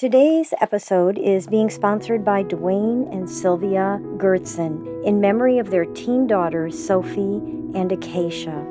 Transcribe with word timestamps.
Today's 0.00 0.54
episode 0.62 1.18
is 1.18 1.46
being 1.46 1.68
sponsored 1.68 2.24
by 2.24 2.42
Duane 2.42 3.06
and 3.12 3.28
Sylvia 3.28 4.00
Goertzen 4.16 5.04
in 5.04 5.20
memory 5.20 5.58
of 5.58 5.70
their 5.70 5.84
teen 5.84 6.26
daughters, 6.26 6.82
Sophie 6.82 7.42
and 7.74 7.92
Acacia. 7.92 8.64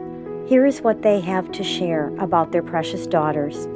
Here 0.48 0.66
is 0.66 0.82
what 0.82 1.04
they 1.04 1.20
have 1.20 1.52
to 1.52 1.64
share 1.64 2.08
about 2.18 2.52
their 2.52 2.64
precious 2.64 3.06
daughters. 3.06 3.68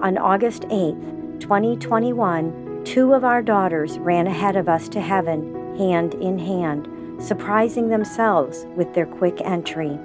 On 0.00 0.16
August 0.16 0.62
8th, 0.70 1.38
2021, 1.38 2.82
two 2.86 3.12
of 3.12 3.24
our 3.24 3.42
daughters 3.42 3.98
ran 3.98 4.26
ahead 4.26 4.56
of 4.56 4.66
us 4.66 4.88
to 4.88 5.00
heaven, 5.02 5.76
hand 5.76 6.14
in 6.14 6.38
hand, 6.38 6.88
surprising 7.22 7.90
themselves 7.90 8.64
with 8.74 8.94
their 8.94 9.04
quick 9.04 9.38
entry. 9.44 9.98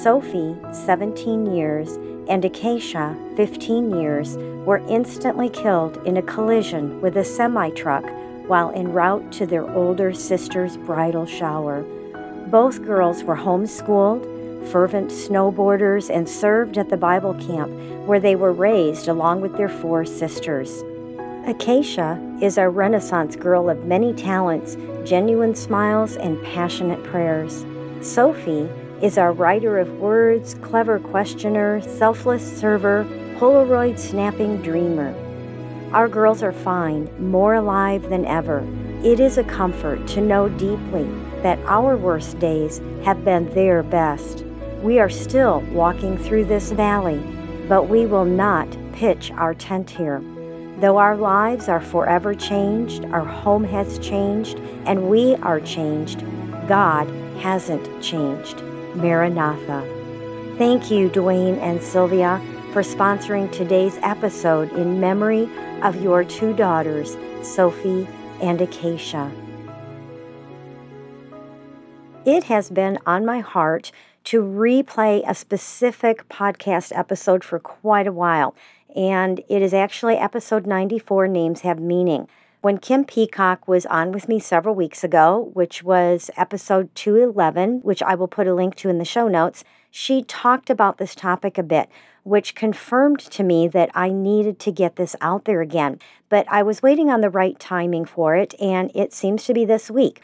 Sophie, 0.00 0.54
17 0.70 1.56
years, 1.56 1.96
and 2.28 2.44
Acacia, 2.44 3.16
15 3.34 4.00
years, 4.00 4.36
were 4.66 4.82
instantly 4.88 5.48
killed 5.48 5.96
in 6.04 6.16
a 6.16 6.22
collision 6.22 7.00
with 7.00 7.16
a 7.16 7.24
semi 7.24 7.70
truck 7.70 8.04
while 8.48 8.72
en 8.74 8.92
route 8.92 9.32
to 9.32 9.46
their 9.46 9.68
older 9.70 10.12
sister's 10.12 10.76
bridal 10.76 11.24
shower. 11.24 11.82
Both 12.48 12.84
girls 12.84 13.22
were 13.22 13.36
homeschooled, 13.36 14.24
fervent 14.70 15.10
snowboarders, 15.10 16.10
and 16.14 16.28
served 16.28 16.78
at 16.78 16.88
the 16.88 16.96
Bible 16.96 17.34
camp 17.34 17.70
where 18.06 18.20
they 18.20 18.34
were 18.34 18.52
raised 18.52 19.06
along 19.06 19.40
with 19.40 19.56
their 19.56 19.68
four 19.68 20.04
sisters. 20.04 20.82
Acacia 21.46 22.20
is 22.42 22.58
a 22.58 22.68
Renaissance 22.68 23.36
girl 23.36 23.70
of 23.70 23.84
many 23.84 24.12
talents, 24.12 24.76
genuine 25.08 25.54
smiles, 25.54 26.16
and 26.16 26.42
passionate 26.42 27.02
prayers. 27.04 27.64
Sophie 28.00 28.68
is 29.00 29.16
our 29.16 29.32
writer 29.32 29.78
of 29.78 30.00
words, 30.00 30.54
clever 30.54 30.98
questioner, 30.98 31.80
selfless 31.82 32.58
server, 32.58 33.06
Polaroid 33.38 33.98
snapping 33.98 34.62
dreamer. 34.62 35.14
Our 35.92 36.08
girls 36.08 36.42
are 36.42 36.52
fine, 36.52 37.10
more 37.18 37.52
alive 37.52 38.08
than 38.08 38.24
ever. 38.24 38.66
It 39.04 39.20
is 39.20 39.36
a 39.36 39.44
comfort 39.44 40.06
to 40.08 40.22
know 40.22 40.48
deeply 40.48 41.04
that 41.42 41.58
our 41.66 41.98
worst 41.98 42.38
days 42.38 42.80
have 43.04 43.26
been 43.26 43.52
their 43.54 43.82
best. 43.82 44.42
We 44.82 44.98
are 45.00 45.10
still 45.10 45.60
walking 45.72 46.16
through 46.16 46.46
this 46.46 46.72
valley, 46.72 47.22
but 47.68 47.90
we 47.90 48.06
will 48.06 48.24
not 48.24 48.74
pitch 48.94 49.30
our 49.32 49.52
tent 49.52 49.90
here. 49.90 50.22
Though 50.78 50.96
our 50.96 51.14
lives 51.14 51.68
are 51.68 51.82
forever 51.82 52.34
changed, 52.34 53.04
our 53.06 53.24
home 53.24 53.64
has 53.64 53.98
changed, 53.98 54.58
and 54.86 55.10
we 55.10 55.34
are 55.36 55.60
changed, 55.60 56.24
God 56.66 57.06
hasn't 57.40 58.02
changed. 58.02 58.62
Maranatha. 58.94 59.84
Thank 60.56 60.90
you, 60.90 61.10
Duane 61.10 61.58
and 61.58 61.82
Sylvia, 61.82 62.40
for 62.76 62.82
sponsoring 62.82 63.50
today's 63.50 63.98
episode 64.02 64.70
in 64.74 65.00
memory 65.00 65.48
of 65.80 66.02
your 66.02 66.22
two 66.22 66.52
daughters, 66.52 67.16
Sophie 67.40 68.06
and 68.42 68.60
Acacia. 68.60 69.32
It 72.26 72.44
has 72.44 72.68
been 72.68 72.98
on 73.06 73.24
my 73.24 73.40
heart 73.40 73.92
to 74.24 74.42
replay 74.42 75.24
a 75.26 75.34
specific 75.34 76.28
podcast 76.28 76.94
episode 76.94 77.42
for 77.42 77.58
quite 77.58 78.06
a 78.06 78.12
while, 78.12 78.54
and 78.94 79.40
it 79.48 79.62
is 79.62 79.72
actually 79.72 80.16
episode 80.16 80.66
94 80.66 81.28
Names 81.28 81.62
Have 81.62 81.80
Meaning. 81.80 82.28
When 82.60 82.76
Kim 82.76 83.06
Peacock 83.06 83.66
was 83.66 83.86
on 83.86 84.12
with 84.12 84.28
me 84.28 84.38
several 84.38 84.74
weeks 84.74 85.02
ago, 85.02 85.50
which 85.54 85.82
was 85.82 86.30
episode 86.36 86.94
211, 86.94 87.80
which 87.80 88.02
I 88.02 88.14
will 88.16 88.28
put 88.28 88.46
a 88.46 88.54
link 88.54 88.74
to 88.74 88.90
in 88.90 88.98
the 88.98 89.06
show 89.06 89.28
notes, 89.28 89.64
she 89.98 90.22
talked 90.22 90.68
about 90.68 90.98
this 90.98 91.14
topic 91.14 91.56
a 91.56 91.62
bit, 91.62 91.88
which 92.22 92.54
confirmed 92.54 93.18
to 93.18 93.42
me 93.42 93.66
that 93.66 93.88
I 93.94 94.10
needed 94.10 94.58
to 94.58 94.70
get 94.70 94.96
this 94.96 95.16
out 95.22 95.46
there 95.46 95.62
again. 95.62 96.00
But 96.28 96.44
I 96.50 96.62
was 96.62 96.82
waiting 96.82 97.08
on 97.08 97.22
the 97.22 97.30
right 97.30 97.58
timing 97.58 98.04
for 98.04 98.36
it, 98.36 98.54
and 98.60 98.92
it 98.94 99.14
seems 99.14 99.46
to 99.46 99.54
be 99.54 99.64
this 99.64 99.90
week. 99.90 100.20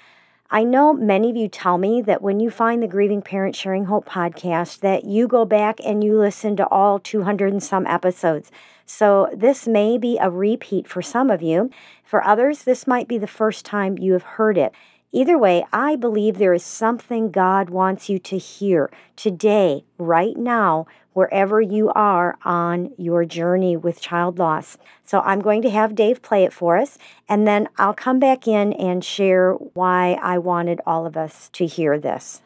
I 0.51 0.63
know 0.63 0.93
many 0.93 1.31
of 1.31 1.37
you 1.37 1.49
tell 1.49 1.79
me 1.79 2.03
that 2.03 2.21
when 2.21 2.39
you 2.39 2.51
find 2.51 2.83
the 2.83 2.87
Grieving 2.87 3.23
Parent 3.23 3.57
Sharing 3.57 3.87
Hope 3.87 4.07
podcast 4.07 4.81
that 4.81 5.05
you 5.05 5.27
go 5.27 5.47
back 5.47 5.81
and 5.83 6.05
you 6.05 6.19
listen 6.19 6.55
to 6.57 6.69
all 6.69 6.99
200 6.99 7.51
and 7.51 7.63
some 7.63 7.87
episodes. 7.87 8.51
So 8.85 9.31
this 9.35 9.67
may 9.67 9.97
be 9.97 10.19
a 10.19 10.29
repeat 10.29 10.87
for 10.87 11.01
some 11.01 11.31
of 11.31 11.41
you. 11.41 11.71
For 12.05 12.23
others, 12.23 12.65
this 12.65 12.87
might 12.87 13.09
be 13.09 13.17
the 13.17 13.27
first 13.27 13.65
time 13.65 13.97
you 13.97 14.13
have 14.13 14.23
heard 14.23 14.59
it. 14.59 14.75
Either 15.15 15.37
way, 15.37 15.63
I 15.75 15.95
believe 15.95 16.39
there 16.39 16.55
is 16.55 16.65
something 16.65 17.31
God 17.31 17.69
wants 17.69 18.09
you 18.09 18.19
to 18.21 18.39
hear 18.39 18.91
today, 19.15 19.85
right 19.99 20.39
now, 20.39 20.87
wherever 21.13 21.61
you 21.61 21.91
are 21.91 22.39
on 22.47 22.93
your 22.97 23.27
journey 23.27 23.77
with 23.77 24.01
child 24.01 24.39
loss. 24.39 24.79
So 25.05 25.21
I'm 25.21 25.41
going 25.41 25.61
to 25.63 25.71
have 25.71 25.95
Dave 25.95 26.23
play 26.23 26.45
it 26.45 26.53
for 26.55 26.79
us, 26.79 26.97
and 27.29 27.47
then 27.47 27.69
I'll 27.77 27.93
come 27.93 28.19
back 28.19 28.49
in 28.49 28.73
and 28.73 29.05
share 29.05 29.53
why 29.53 30.19
I 30.23 30.39
wanted 30.39 30.81
all 30.87 31.05
of 31.05 31.15
us 31.15 31.51
to 31.51 31.67
hear 31.67 31.99
this. 31.99 32.41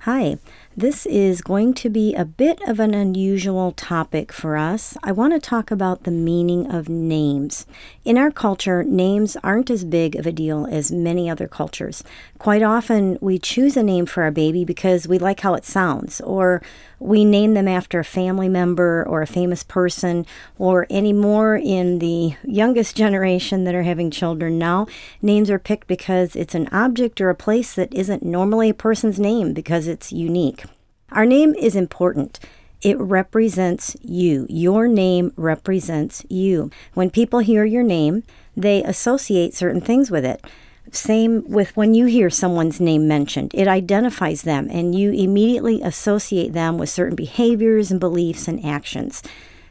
Hi, 0.00 0.38
this 0.76 1.04
is 1.06 1.42
going 1.42 1.74
to 1.74 1.90
be 1.90 2.14
a 2.14 2.24
bit 2.24 2.60
of 2.62 2.78
an 2.78 2.94
unusual 2.94 3.72
topic 3.72 4.32
for 4.32 4.56
us. 4.56 4.96
I 5.02 5.10
want 5.10 5.32
to 5.32 5.40
talk 5.40 5.72
about 5.72 6.04
the 6.04 6.12
meaning 6.12 6.70
of 6.70 6.88
names. 6.88 7.66
In 8.04 8.16
our 8.16 8.30
culture, 8.30 8.84
names 8.84 9.36
aren't 9.42 9.68
as 9.68 9.84
big 9.84 10.14
of 10.14 10.26
a 10.26 10.32
deal 10.32 10.68
as 10.70 10.92
many 10.92 11.28
other 11.28 11.48
cultures. 11.48 12.04
Quite 12.38 12.62
often, 12.62 13.18
we 13.20 13.38
choose 13.38 13.76
a 13.76 13.82
name 13.82 14.06
for 14.06 14.22
our 14.22 14.30
baby 14.30 14.64
because 14.64 15.08
we 15.08 15.18
like 15.18 15.40
how 15.40 15.54
it 15.54 15.64
sounds, 15.64 16.20
or 16.20 16.62
we 17.00 17.24
name 17.24 17.54
them 17.54 17.66
after 17.66 17.98
a 17.98 18.04
family 18.04 18.48
member 18.48 19.04
or 19.08 19.22
a 19.22 19.26
famous 19.26 19.64
person, 19.64 20.24
or 20.56 20.86
any 20.88 21.12
more 21.12 21.56
in 21.56 21.98
the 21.98 22.34
youngest 22.44 22.96
generation 22.96 23.64
that 23.64 23.74
are 23.74 23.82
having 23.82 24.10
children 24.10 24.56
now, 24.56 24.86
names 25.20 25.50
are 25.50 25.58
picked 25.58 25.88
because 25.88 26.36
it's 26.36 26.54
an 26.54 26.68
object 26.68 27.20
or 27.20 27.28
a 27.28 27.34
place 27.34 27.74
that 27.74 27.92
isn't 27.92 28.22
normally 28.22 28.70
a 28.70 28.74
person's 28.74 29.18
name 29.18 29.52
because 29.52 29.88
it's 29.88 30.12
unique. 30.12 30.59
Our 31.12 31.26
name 31.26 31.54
is 31.54 31.74
important. 31.74 32.38
It 32.82 32.98
represents 32.98 33.96
you. 34.02 34.46
Your 34.48 34.88
name 34.88 35.32
represents 35.36 36.24
you. 36.28 36.70
When 36.94 37.10
people 37.10 37.40
hear 37.40 37.64
your 37.64 37.82
name, 37.82 38.22
they 38.56 38.82
associate 38.82 39.54
certain 39.54 39.80
things 39.80 40.10
with 40.10 40.24
it. 40.24 40.44
Same 40.92 41.44
with 41.48 41.76
when 41.76 41.94
you 41.94 42.06
hear 42.06 42.30
someone's 42.30 42.80
name 42.80 43.06
mentioned, 43.06 43.52
it 43.54 43.68
identifies 43.68 44.42
them 44.42 44.68
and 44.70 44.94
you 44.94 45.12
immediately 45.12 45.82
associate 45.82 46.52
them 46.52 46.78
with 46.78 46.88
certain 46.88 47.14
behaviors 47.14 47.90
and 47.90 48.00
beliefs 48.00 48.48
and 48.48 48.64
actions. 48.64 49.22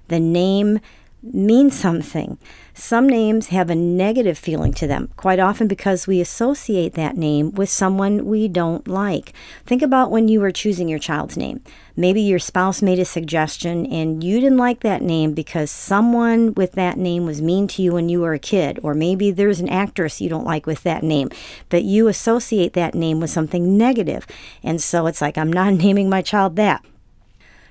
The 0.08 0.20
name 0.20 0.80
mean 1.22 1.70
something. 1.70 2.38
Some 2.74 3.08
names 3.08 3.48
have 3.48 3.70
a 3.70 3.76
negative 3.76 4.38
feeling 4.38 4.74
to 4.74 4.88
them, 4.88 5.10
quite 5.18 5.40
often 5.40 5.68
because 5.68 6.08
we 6.08 6.22
associate 6.22 6.94
that 6.94 7.18
name 7.18 7.52
with 7.52 7.70
someone 7.70 8.26
we 8.26 8.48
don't 8.48 8.88
like. 8.88 9.34
Think 9.66 9.82
about 9.82 10.12
when 10.12 10.30
you 10.30 10.40
were 10.40 10.52
choosing 10.52 10.88
your 10.88 11.00
child's 11.00 11.36
name. 11.36 11.62
Maybe 11.98 12.22
your 12.22 12.40
spouse 12.40 12.82
made 12.82 13.00
a 13.00 13.06
suggestion 13.06 13.86
and 13.86 14.24
you 14.24 14.40
didn't 14.40 14.58
like 14.58 14.80
that 14.80 15.02
name 15.02 15.34
because 15.34 15.70
someone 15.70 16.54
with 16.54 16.72
that 16.74 16.98
name 16.98 17.26
was 17.26 17.42
mean 17.42 17.68
to 17.70 17.82
you 17.82 17.94
when 17.94 18.08
you 18.08 18.22
were 18.22 18.34
a 18.34 18.40
kid, 18.40 18.80
or 18.82 18.94
maybe 18.94 19.30
there's 19.30 19.60
an 19.60 19.70
actress 19.70 20.22
you 20.22 20.30
don't 20.30 20.46
like 20.46 20.66
with 20.66 20.84
that 20.84 21.04
name, 21.04 21.30
but 21.68 21.84
you 21.84 22.08
associate 22.08 22.74
that 22.74 22.96
name 22.96 23.20
with 23.20 23.30
something 23.30 23.78
negative. 23.78 24.26
And 24.64 24.82
so 24.82 25.06
it's 25.08 25.22
like, 25.22 25.38
I'm 25.38 25.52
not 25.52 25.74
naming 25.86 26.10
my 26.10 26.22
child 26.22 26.56
that. 26.56 26.86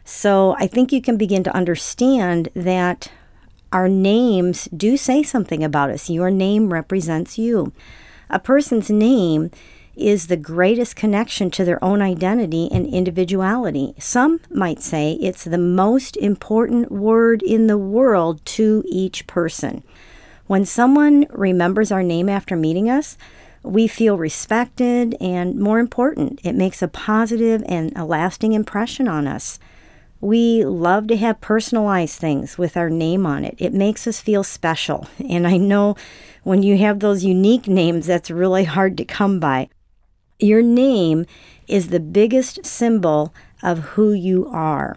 So 0.04 0.54
I 0.58 0.66
think 0.66 0.90
you 0.92 1.02
can 1.02 1.16
begin 1.18 1.44
to 1.44 1.54
understand 1.54 2.48
that 2.54 3.10
our 3.72 3.88
names 3.88 4.68
do 4.76 4.96
say 4.96 5.22
something 5.22 5.62
about 5.62 5.90
us. 5.90 6.08
Your 6.08 6.30
name 6.30 6.72
represents 6.72 7.38
you. 7.38 7.72
A 8.30 8.38
person's 8.38 8.90
name 8.90 9.50
is 9.96 10.28
the 10.28 10.36
greatest 10.36 10.94
connection 10.94 11.50
to 11.50 11.64
their 11.64 11.82
own 11.82 12.00
identity 12.00 12.68
and 12.72 12.86
individuality. 12.86 13.94
Some 13.98 14.40
might 14.50 14.80
say 14.80 15.14
it's 15.14 15.44
the 15.44 15.58
most 15.58 16.16
important 16.16 16.92
word 16.92 17.42
in 17.42 17.66
the 17.66 17.78
world 17.78 18.44
to 18.46 18.84
each 18.86 19.26
person. 19.26 19.82
When 20.46 20.64
someone 20.64 21.26
remembers 21.30 21.90
our 21.90 22.02
name 22.02 22.28
after 22.28 22.56
meeting 22.56 22.88
us, 22.88 23.18
we 23.62 23.88
feel 23.88 24.16
respected 24.16 25.16
and 25.20 25.58
more 25.58 25.80
important, 25.80 26.40
it 26.44 26.54
makes 26.54 26.80
a 26.80 26.88
positive 26.88 27.62
and 27.66 27.92
a 27.96 28.04
lasting 28.04 28.52
impression 28.52 29.08
on 29.08 29.26
us. 29.26 29.58
We 30.20 30.64
love 30.64 31.06
to 31.08 31.16
have 31.16 31.40
personalized 31.40 32.18
things 32.18 32.58
with 32.58 32.76
our 32.76 32.90
name 32.90 33.24
on 33.24 33.44
it. 33.44 33.54
It 33.58 33.72
makes 33.72 34.06
us 34.06 34.20
feel 34.20 34.42
special. 34.42 35.06
And 35.28 35.46
I 35.46 35.56
know 35.56 35.96
when 36.42 36.62
you 36.62 36.76
have 36.78 37.00
those 37.00 37.24
unique 37.24 37.68
names, 37.68 38.06
that's 38.06 38.30
really 38.30 38.64
hard 38.64 38.96
to 38.96 39.04
come 39.04 39.38
by. 39.38 39.68
Your 40.40 40.62
name 40.62 41.24
is 41.68 41.88
the 41.88 42.00
biggest 42.00 42.66
symbol 42.66 43.32
of 43.62 43.78
who 43.80 44.12
you 44.12 44.48
are. 44.48 44.96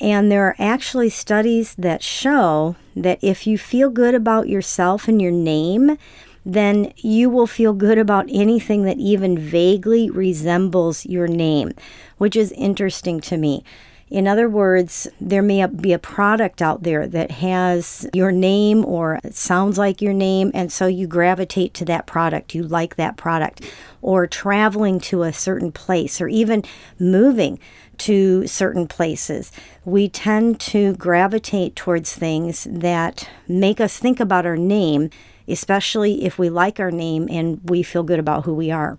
And 0.00 0.30
there 0.30 0.44
are 0.46 0.56
actually 0.58 1.10
studies 1.10 1.74
that 1.76 2.02
show 2.02 2.76
that 2.94 3.18
if 3.22 3.46
you 3.46 3.58
feel 3.58 3.90
good 3.90 4.14
about 4.14 4.48
yourself 4.48 5.08
and 5.08 5.20
your 5.20 5.32
name, 5.32 5.98
then 6.46 6.92
you 6.96 7.28
will 7.28 7.46
feel 7.46 7.74
good 7.74 7.98
about 7.98 8.26
anything 8.30 8.84
that 8.84 8.96
even 8.98 9.38
vaguely 9.38 10.08
resembles 10.08 11.04
your 11.04 11.26
name, 11.26 11.72
which 12.16 12.36
is 12.36 12.52
interesting 12.52 13.20
to 13.20 13.36
me. 13.36 13.64
In 14.10 14.26
other 14.26 14.48
words, 14.48 15.06
there 15.20 15.42
may 15.42 15.66
be 15.66 15.92
a 15.92 15.98
product 15.98 16.62
out 16.62 16.82
there 16.82 17.06
that 17.06 17.30
has 17.30 18.08
your 18.14 18.32
name 18.32 18.84
or 18.84 19.20
sounds 19.30 19.76
like 19.76 20.00
your 20.00 20.14
name, 20.14 20.50
and 20.54 20.72
so 20.72 20.86
you 20.86 21.06
gravitate 21.06 21.74
to 21.74 21.84
that 21.86 22.06
product. 22.06 22.54
You 22.54 22.62
like 22.62 22.96
that 22.96 23.16
product. 23.16 23.62
Or 24.00 24.26
traveling 24.26 25.00
to 25.00 25.24
a 25.24 25.32
certain 25.32 25.72
place, 25.72 26.20
or 26.20 26.28
even 26.28 26.62
moving 26.98 27.58
to 27.98 28.46
certain 28.46 28.86
places. 28.86 29.52
We 29.84 30.08
tend 30.08 30.60
to 30.60 30.94
gravitate 30.94 31.76
towards 31.76 32.14
things 32.14 32.66
that 32.70 33.28
make 33.48 33.80
us 33.80 33.98
think 33.98 34.20
about 34.20 34.46
our 34.46 34.56
name, 34.56 35.10
especially 35.48 36.24
if 36.24 36.38
we 36.38 36.48
like 36.48 36.78
our 36.78 36.92
name 36.92 37.28
and 37.30 37.60
we 37.64 37.82
feel 37.82 38.04
good 38.04 38.20
about 38.20 38.44
who 38.44 38.54
we 38.54 38.70
are. 38.70 38.96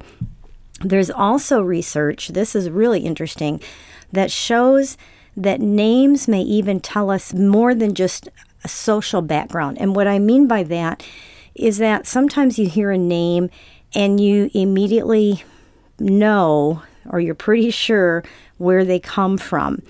There's 0.82 1.10
also 1.10 1.62
research, 1.62 2.30
this 2.30 2.56
is 2.56 2.70
really 2.70 3.02
interesting 3.02 3.62
that 4.12 4.32
shows 4.32 4.98
that 5.36 5.62
names 5.62 6.28
may 6.28 6.42
even 6.42 6.80
tell 6.80 7.10
us 7.10 7.34
more 7.34 7.76
than 7.76 7.94
just 7.94 8.30
a 8.64 8.68
social 8.68 9.22
background. 9.22 9.78
And 9.80 9.96
what 9.96 10.08
I 10.08 10.20
mean 10.20 10.48
by 10.48 10.64
that 10.64 11.06
is 11.56 11.78
that 11.78 12.08
sometimes 12.08 12.58
you 12.58 12.68
hear 12.68 12.92
a 12.92 12.98
name 12.98 13.50
and 13.94 14.20
you 14.20 14.50
immediately 14.54 15.44
know 16.00 16.82
or 17.10 17.20
you're 17.20 17.36
pretty 17.36 17.72
sure 17.72 18.24
where 18.58 18.86
they 18.86 19.00
come 19.00 19.38
from. 19.38 19.82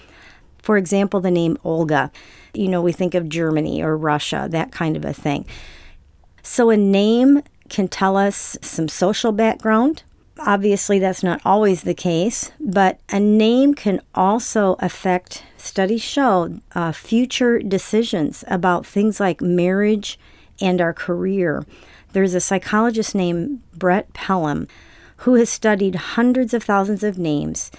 For 0.62 0.78
example, 0.78 1.20
the 1.20 1.32
name 1.32 1.58
Olga. 1.64 2.12
You 2.54 2.68
know, 2.68 2.82
we 2.82 2.92
think 2.92 3.14
of 3.14 3.30
Germany 3.30 3.82
or 3.82 3.98
Russia, 3.98 4.48
that 4.52 4.72
kind 4.72 4.96
of 4.96 5.06
a 5.06 5.14
thing. 5.14 5.46
So 6.44 6.70
a 6.70 6.78
name 6.78 7.44
can 7.70 7.88
tell 7.88 8.18
us 8.18 8.58
some 8.62 8.88
social 8.88 9.32
background, 9.32 10.04
Obviously, 10.40 11.00
that's 11.00 11.24
not 11.24 11.42
always 11.44 11.84
the 11.84 11.94
case, 11.94 12.52
but 12.60 13.00
a 13.10 13.20
name 13.20 13.74
can 13.74 14.02
also 14.16 14.76
affect, 14.80 15.44
studies 15.58 16.02
show, 16.02 16.60
uh, 16.74 16.92
future 16.92 17.60
decisions 17.60 18.44
about 18.48 18.86
things 18.86 19.20
like 19.20 19.42
marriage 19.42 20.18
and 20.62 20.82
our 20.82 20.94
career. 20.94 21.66
There's 22.14 22.34
a 22.34 22.42
psychologist 22.42 23.14
named 23.14 23.62
Brett 23.74 24.14
Pelham 24.14 24.68
who 25.18 25.36
has 25.36 25.50
studied 25.50 25.96
hundreds 25.96 26.54
of 26.54 26.64
thousands 26.64 27.04
of 27.04 27.18
names. 27.18 27.72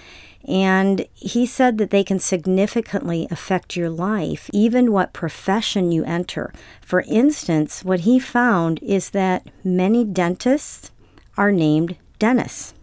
And 0.47 1.05
he 1.13 1.45
said 1.45 1.77
that 1.77 1.91
they 1.91 2.03
can 2.03 2.19
significantly 2.19 3.27
affect 3.29 3.75
your 3.75 3.89
life, 3.89 4.49
even 4.53 4.91
what 4.91 5.13
profession 5.13 5.91
you 5.91 6.03
enter. 6.03 6.51
For 6.81 7.01
instance, 7.07 7.83
what 7.83 8.01
he 8.01 8.19
found 8.19 8.79
is 8.81 9.11
that 9.11 9.47
many 9.63 10.03
dentists 10.03 10.91
are 11.37 11.51
named 11.51 11.97
Dennis. 12.21 12.75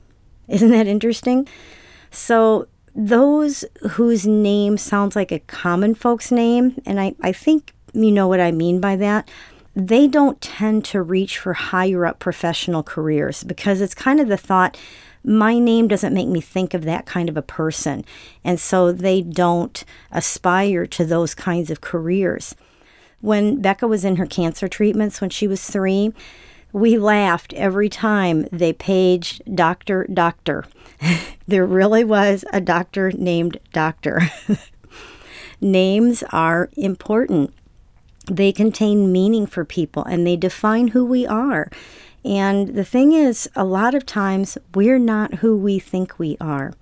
Isn't 0.49 0.73
that 0.73 0.89
interesting? 0.89 1.47
So, 2.11 2.67
those 2.93 3.65
whose 3.91 4.27
name 4.27 4.77
sounds 4.77 5.15
like 5.15 5.31
a 5.31 5.39
common 5.39 5.95
folks 5.95 6.33
name, 6.33 6.83
and 6.85 6.99
I, 6.99 7.15
I 7.21 7.31
think 7.31 7.73
you 7.93 8.11
know 8.11 8.27
what 8.27 8.41
I 8.41 8.51
mean 8.51 8.81
by 8.81 8.97
that, 8.97 9.31
they 9.77 10.09
don't 10.09 10.41
tend 10.41 10.85
to 10.87 11.01
reach 11.01 11.39
for 11.39 11.53
higher 11.53 12.05
up 12.05 12.19
professional 12.19 12.83
careers 12.83 13.45
because 13.45 13.81
it's 13.81 13.95
kind 13.95 14.19
of 14.19 14.27
the 14.27 14.37
thought, 14.37 14.77
my 15.23 15.61
name 15.61 15.87
doesn't 15.87 16.15
make 16.15 16.27
me 16.27 16.41
think 16.41 16.75
of 16.75 16.83
that 16.83 17.07
kind 17.07 17.29
of 17.29 17.37
a 17.37 17.43
person. 17.43 18.05
And 18.43 18.59
so 18.59 18.91
they 18.91 19.23
don't 19.23 19.85
aspire 20.11 20.85
to 20.89 21.05
those 21.05 21.37
kinds 21.37 21.71
of 21.71 21.81
careers. 21.81 22.57
When 23.21 23.63
Becca 23.63 23.87
was 23.87 24.05
in 24.05 24.17
her 24.17 24.27
cancer 24.27 24.67
treatments 24.67 25.21
when 25.21 25.31
she 25.31 25.47
was 25.47 25.65
three, 25.65 26.13
we 26.73 26.99
laughed 26.99 27.53
every 27.55 27.89
time 27.89 28.47
they 28.53 28.73
paged 28.73 29.43
Dr. 29.55 30.07
Doctor. 30.13 30.65
there 31.47 31.67
really 31.67 32.05
was 32.05 32.45
a 32.53 32.61
doctor 32.61 33.13
named 33.13 33.59
Doctor. 33.73 34.31
Names 35.61 36.23
are 36.31 36.71
important. 36.77 37.53
They 38.31 38.53
contain 38.53 39.11
meaning 39.11 39.47
for 39.47 39.65
people 39.65 40.05
and 40.05 40.27
they 40.27 40.37
define 40.37 40.89
who 40.89 41.05
we 41.05 41.27
are. 41.27 41.71
And 42.25 42.75
the 42.75 42.85
thing 42.85 43.13
is, 43.13 43.49
a 43.57 43.65
lot 43.65 43.95
of 43.95 44.05
times 44.05 44.59
we're 44.75 44.99
not 44.99 45.35
who 45.35 45.57
we 45.57 45.79
think 45.79 46.19
we 46.19 46.37
are. 46.41 46.75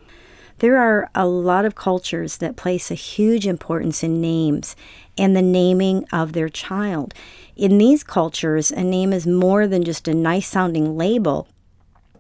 There 0.58 0.78
are 0.78 1.10
a 1.14 1.26
lot 1.26 1.64
of 1.64 1.74
cultures 1.74 2.38
that 2.38 2.56
place 2.56 2.90
a 2.90 2.94
huge 2.94 3.46
importance 3.46 4.02
in 4.02 4.20
names 4.20 4.74
and 5.18 5.36
the 5.36 5.42
naming 5.42 6.04
of 6.12 6.32
their 6.32 6.48
child. 6.48 7.14
In 7.56 7.78
these 7.78 8.04
cultures, 8.04 8.70
a 8.70 8.84
name 8.84 9.14
is 9.14 9.26
more 9.26 9.66
than 9.66 9.82
just 9.82 10.06
a 10.06 10.14
nice 10.14 10.46
sounding 10.46 10.96
label. 10.96 11.48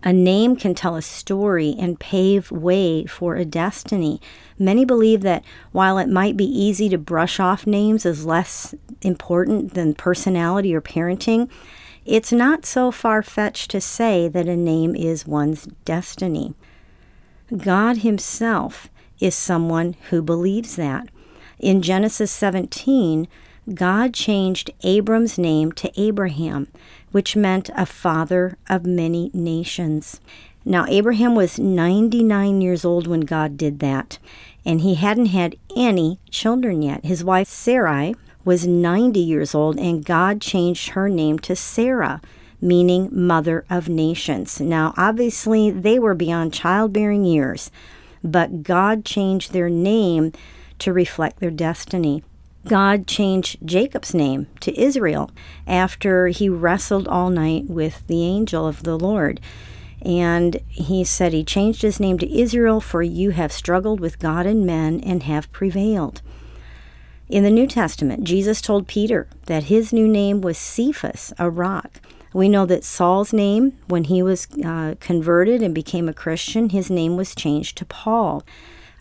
A 0.02 0.12
name 0.12 0.56
can 0.56 0.74
tell 0.74 0.96
a 0.96 1.02
story 1.02 1.74
and 1.78 2.00
pave 2.00 2.50
way 2.50 3.04
for 3.04 3.36
a 3.36 3.44
destiny. 3.44 4.18
Many 4.58 4.86
believe 4.86 5.20
that 5.22 5.44
while 5.72 5.98
it 5.98 6.08
might 6.08 6.38
be 6.38 6.44
easy 6.44 6.88
to 6.88 6.96
brush 6.96 7.38
off 7.38 7.66
names 7.66 8.06
as 8.06 8.24
less 8.24 8.74
important 9.02 9.74
than 9.74 9.94
personality 9.94 10.74
or 10.74 10.80
parenting, 10.80 11.50
it's 12.06 12.32
not 12.32 12.64
so 12.64 12.90
far 12.90 13.22
fetched 13.22 13.70
to 13.72 13.80
say 13.80 14.28
that 14.28 14.48
a 14.48 14.56
name 14.56 14.96
is 14.96 15.26
one's 15.26 15.66
destiny. 15.84 16.54
God 17.54 17.98
Himself 17.98 18.88
is 19.20 19.34
someone 19.34 19.96
who 20.10 20.22
believes 20.22 20.76
that. 20.76 21.08
In 21.58 21.82
Genesis 21.82 22.30
17, 22.30 23.28
God 23.74 24.14
changed 24.14 24.70
Abram's 24.82 25.38
name 25.38 25.72
to 25.72 25.90
Abraham, 26.00 26.68
which 27.10 27.34
meant 27.34 27.68
a 27.76 27.84
father 27.84 28.56
of 28.68 28.86
many 28.86 29.30
nations. 29.34 30.20
Now, 30.64 30.84
Abraham 30.88 31.34
was 31.34 31.58
99 31.58 32.60
years 32.60 32.84
old 32.84 33.06
when 33.06 33.20
God 33.22 33.56
did 33.56 33.80
that, 33.80 34.18
and 34.64 34.80
he 34.80 34.94
hadn't 34.94 35.26
had 35.26 35.56
any 35.76 36.20
children 36.30 36.82
yet. 36.82 37.04
His 37.04 37.24
wife 37.24 37.48
Sarai 37.48 38.14
was 38.44 38.66
90 38.66 39.18
years 39.18 39.54
old, 39.54 39.78
and 39.78 40.04
God 40.04 40.40
changed 40.40 40.90
her 40.90 41.08
name 41.08 41.38
to 41.40 41.56
Sarah, 41.56 42.20
meaning 42.60 43.08
mother 43.12 43.64
of 43.68 43.88
nations. 43.88 44.60
Now, 44.60 44.94
obviously, 44.96 45.70
they 45.72 45.98
were 45.98 46.14
beyond 46.14 46.54
childbearing 46.54 47.24
years, 47.24 47.70
but 48.22 48.62
God 48.62 49.04
changed 49.04 49.52
their 49.52 49.68
name 49.68 50.32
to 50.78 50.92
reflect 50.92 51.40
their 51.40 51.50
destiny. 51.50 52.22
God 52.68 53.06
changed 53.06 53.58
Jacob's 53.64 54.12
name 54.14 54.48
to 54.60 54.78
Israel 54.78 55.30
after 55.66 56.28
he 56.28 56.48
wrestled 56.48 57.06
all 57.06 57.30
night 57.30 57.66
with 57.68 58.06
the 58.06 58.24
angel 58.24 58.66
of 58.66 58.82
the 58.82 58.98
Lord. 58.98 59.40
And 60.02 60.60
he 60.68 61.04
said 61.04 61.32
he 61.32 61.44
changed 61.44 61.82
his 61.82 62.00
name 62.00 62.18
to 62.18 62.38
Israel, 62.38 62.80
for 62.80 63.02
you 63.02 63.30
have 63.30 63.52
struggled 63.52 64.00
with 64.00 64.18
God 64.18 64.46
and 64.46 64.66
men 64.66 65.00
and 65.00 65.22
have 65.22 65.50
prevailed. 65.52 66.22
In 67.28 67.42
the 67.42 67.50
New 67.50 67.66
Testament, 67.66 68.24
Jesus 68.24 68.60
told 68.60 68.86
Peter 68.86 69.26
that 69.46 69.64
his 69.64 69.92
new 69.92 70.06
name 70.06 70.40
was 70.40 70.58
Cephas, 70.58 71.32
a 71.38 71.50
rock. 71.50 72.00
We 72.32 72.48
know 72.48 72.66
that 72.66 72.84
Saul's 72.84 73.32
name, 73.32 73.78
when 73.88 74.04
he 74.04 74.22
was 74.22 74.46
uh, 74.64 74.94
converted 75.00 75.62
and 75.62 75.74
became 75.74 76.08
a 76.08 76.14
Christian, 76.14 76.68
his 76.68 76.90
name 76.90 77.16
was 77.16 77.34
changed 77.34 77.78
to 77.78 77.84
Paul. 77.84 78.44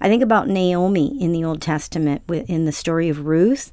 I 0.01 0.07
think 0.07 0.23
about 0.23 0.47
Naomi 0.47 1.17
in 1.21 1.31
the 1.31 1.43
Old 1.43 1.61
Testament 1.61 2.21
in 2.29 2.65
the 2.65 2.71
story 2.71 3.09
of 3.09 3.25
Ruth. 3.25 3.71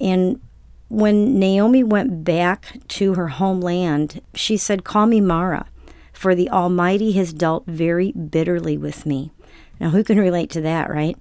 And 0.00 0.40
when 0.88 1.38
Naomi 1.38 1.82
went 1.82 2.24
back 2.24 2.78
to 2.88 3.14
her 3.14 3.28
homeland, 3.28 4.20
she 4.34 4.56
said, 4.56 4.84
Call 4.84 5.06
me 5.06 5.20
Mara, 5.20 5.66
for 6.12 6.34
the 6.34 6.50
Almighty 6.50 7.12
has 7.12 7.32
dealt 7.32 7.66
very 7.66 8.12
bitterly 8.12 8.76
with 8.76 9.06
me. 9.06 9.32
Now, 9.80 9.90
who 9.90 10.02
can 10.02 10.18
relate 10.18 10.50
to 10.50 10.60
that, 10.62 10.90
right? 10.90 11.20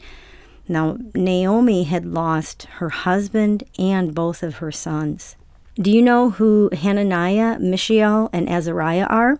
Now, 0.67 0.97
Naomi 1.13 1.83
had 1.83 2.05
lost 2.05 2.63
her 2.77 2.89
husband 2.89 3.63
and 3.77 4.13
both 4.13 4.43
of 4.43 4.55
her 4.55 4.71
sons. 4.71 5.35
Do 5.75 5.91
you 5.91 6.01
know 6.01 6.31
who 6.31 6.69
Hananiah, 6.73 7.59
Mishael, 7.59 8.29
and 8.33 8.49
Azariah 8.49 9.05
are? 9.05 9.39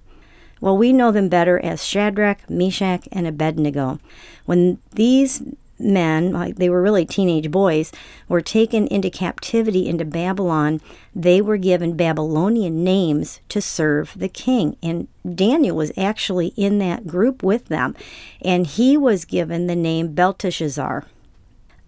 Well, 0.60 0.78
we 0.78 0.94
know 0.94 1.12
them 1.12 1.30
better 1.30 1.60
as 1.64 1.86
Shadrach, 1.86 2.50
Meshach, 2.50 3.08
and 3.12 3.28
Abednego. 3.28 4.00
When 4.46 4.80
these 4.92 5.44
men, 5.80 6.32
like 6.32 6.56
they 6.56 6.70
were 6.70 6.82
really 6.82 7.06
teenage 7.06 7.52
boys, 7.52 7.92
were 8.28 8.42
taken 8.42 8.88
into 8.88 9.10
captivity 9.10 9.88
into 9.88 10.06
Babylon, 10.06 10.82
they 11.16 11.42
were 11.42 11.58
given 11.58 11.96
Babylonian 11.96 12.84
names 12.84 13.40
to 13.50 13.62
serve 13.62 14.14
the 14.16 14.30
king. 14.30 14.76
And 14.82 15.08
Daniel 15.36 15.76
was 15.76 15.92
actually 15.98 16.48
in 16.56 16.80
that 16.80 17.08
group 17.08 17.44
with 17.44 17.66
them, 17.66 17.96
and 18.42 18.66
he 18.66 18.98
was 18.98 19.26
given 19.26 19.68
the 19.68 19.76
name 19.76 20.14
Belteshazzar. 20.14 21.06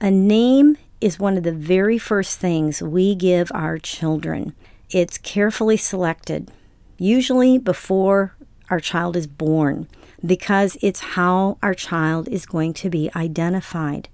A 0.02 0.12
name 0.12 0.78
is 1.02 1.20
one 1.20 1.38
of 1.38 1.44
the 1.44 1.52
very 1.52 1.98
first 1.98 2.40
things 2.40 2.82
we 2.82 3.16
give 3.16 3.52
our 3.54 3.78
children. 3.78 4.54
It's 4.90 5.18
carefully 5.18 5.78
selected, 5.78 6.52
usually 6.98 7.58
before 7.58 8.36
our 8.70 8.80
child 8.80 9.16
is 9.16 9.28
born 9.28 9.88
because 10.26 10.78
it's 10.82 11.00
how 11.00 11.58
our 11.62 11.74
child 11.74 12.28
is 12.28 12.46
going 12.46 12.74
to 12.74 12.90
be 12.90 13.10
identified. 13.16 14.10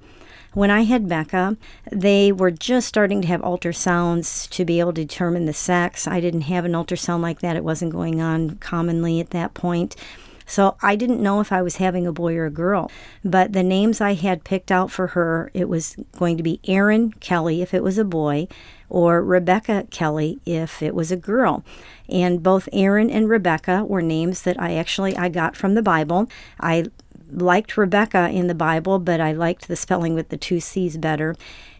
When 0.54 0.72
I 0.72 0.84
had 0.84 1.10
Becca, 1.10 1.58
they 1.92 2.32
were 2.32 2.52
just 2.52 2.88
starting 2.88 3.22
to 3.22 3.28
have 3.28 3.42
ultrasounds 3.42 4.50
to 4.52 4.64
be 4.64 4.80
able 4.80 4.94
to 4.94 5.02
determine 5.02 5.46
the 5.46 5.54
sex. 5.54 6.08
I 6.08 6.22
didn't 6.22 6.42
have 6.42 6.64
an 6.64 6.72
ultrasound 6.72 7.22
like 7.22 7.42
that, 7.42 7.58
it 7.58 7.64
wasn't 7.64 7.92
going 7.92 8.22
on 8.22 8.56
commonly 8.58 9.20
at 9.20 9.32
that 9.32 9.54
point. 9.54 9.98
So 10.46 10.78
I 10.82 10.96
didn't 10.96 11.22
know 11.22 11.42
if 11.42 11.52
I 11.52 11.62
was 11.62 11.78
having 11.78 12.06
a 12.06 12.14
boy 12.14 12.36
or 12.36 12.46
a 12.46 12.52
girl. 12.52 12.92
But 13.24 13.54
the 13.54 13.64
names 13.64 14.00
I 14.00 14.14
had 14.14 14.44
picked 14.44 14.72
out 14.72 14.92
for 14.92 15.08
her, 15.08 15.52
it 15.54 15.68
was 15.68 15.98
going 16.18 16.38
to 16.38 16.44
be 16.44 16.60
Aaron 16.66 17.12
Kelly 17.14 17.62
if 17.62 17.74
it 17.74 17.84
was 17.84 17.98
a 17.98 18.06
boy, 18.06 18.48
or 18.90 19.24
Rebecca 19.24 19.88
Kelly 19.92 20.40
if 20.46 20.82
it 20.82 20.96
was 20.96 21.12
a 21.12 21.18
girl. 21.18 21.64
And 22.08 22.44
both 22.44 22.70
Aaron 22.72 23.10
and 23.10 23.30
Rebecca 23.30 23.84
were 23.86 24.02
names 24.02 24.44
that 24.44 24.60
I 24.60 24.76
actually 24.76 25.16
I 25.18 25.30
got 25.30 25.56
from 25.56 25.76
the 25.76 25.82
Bible. 25.82 26.30
I 26.60 26.86
liked 27.32 27.78
Rebecca 27.78 28.30
in 28.30 28.48
the 28.48 28.56
Bible, 28.56 29.00
but 29.00 29.20
I 29.20 29.32
liked 29.32 29.68
the 29.68 29.76
spelling 29.76 30.14
with 30.14 30.30
the 30.30 30.38
two 30.38 30.60
C's 30.60 30.98
better. 30.98 31.36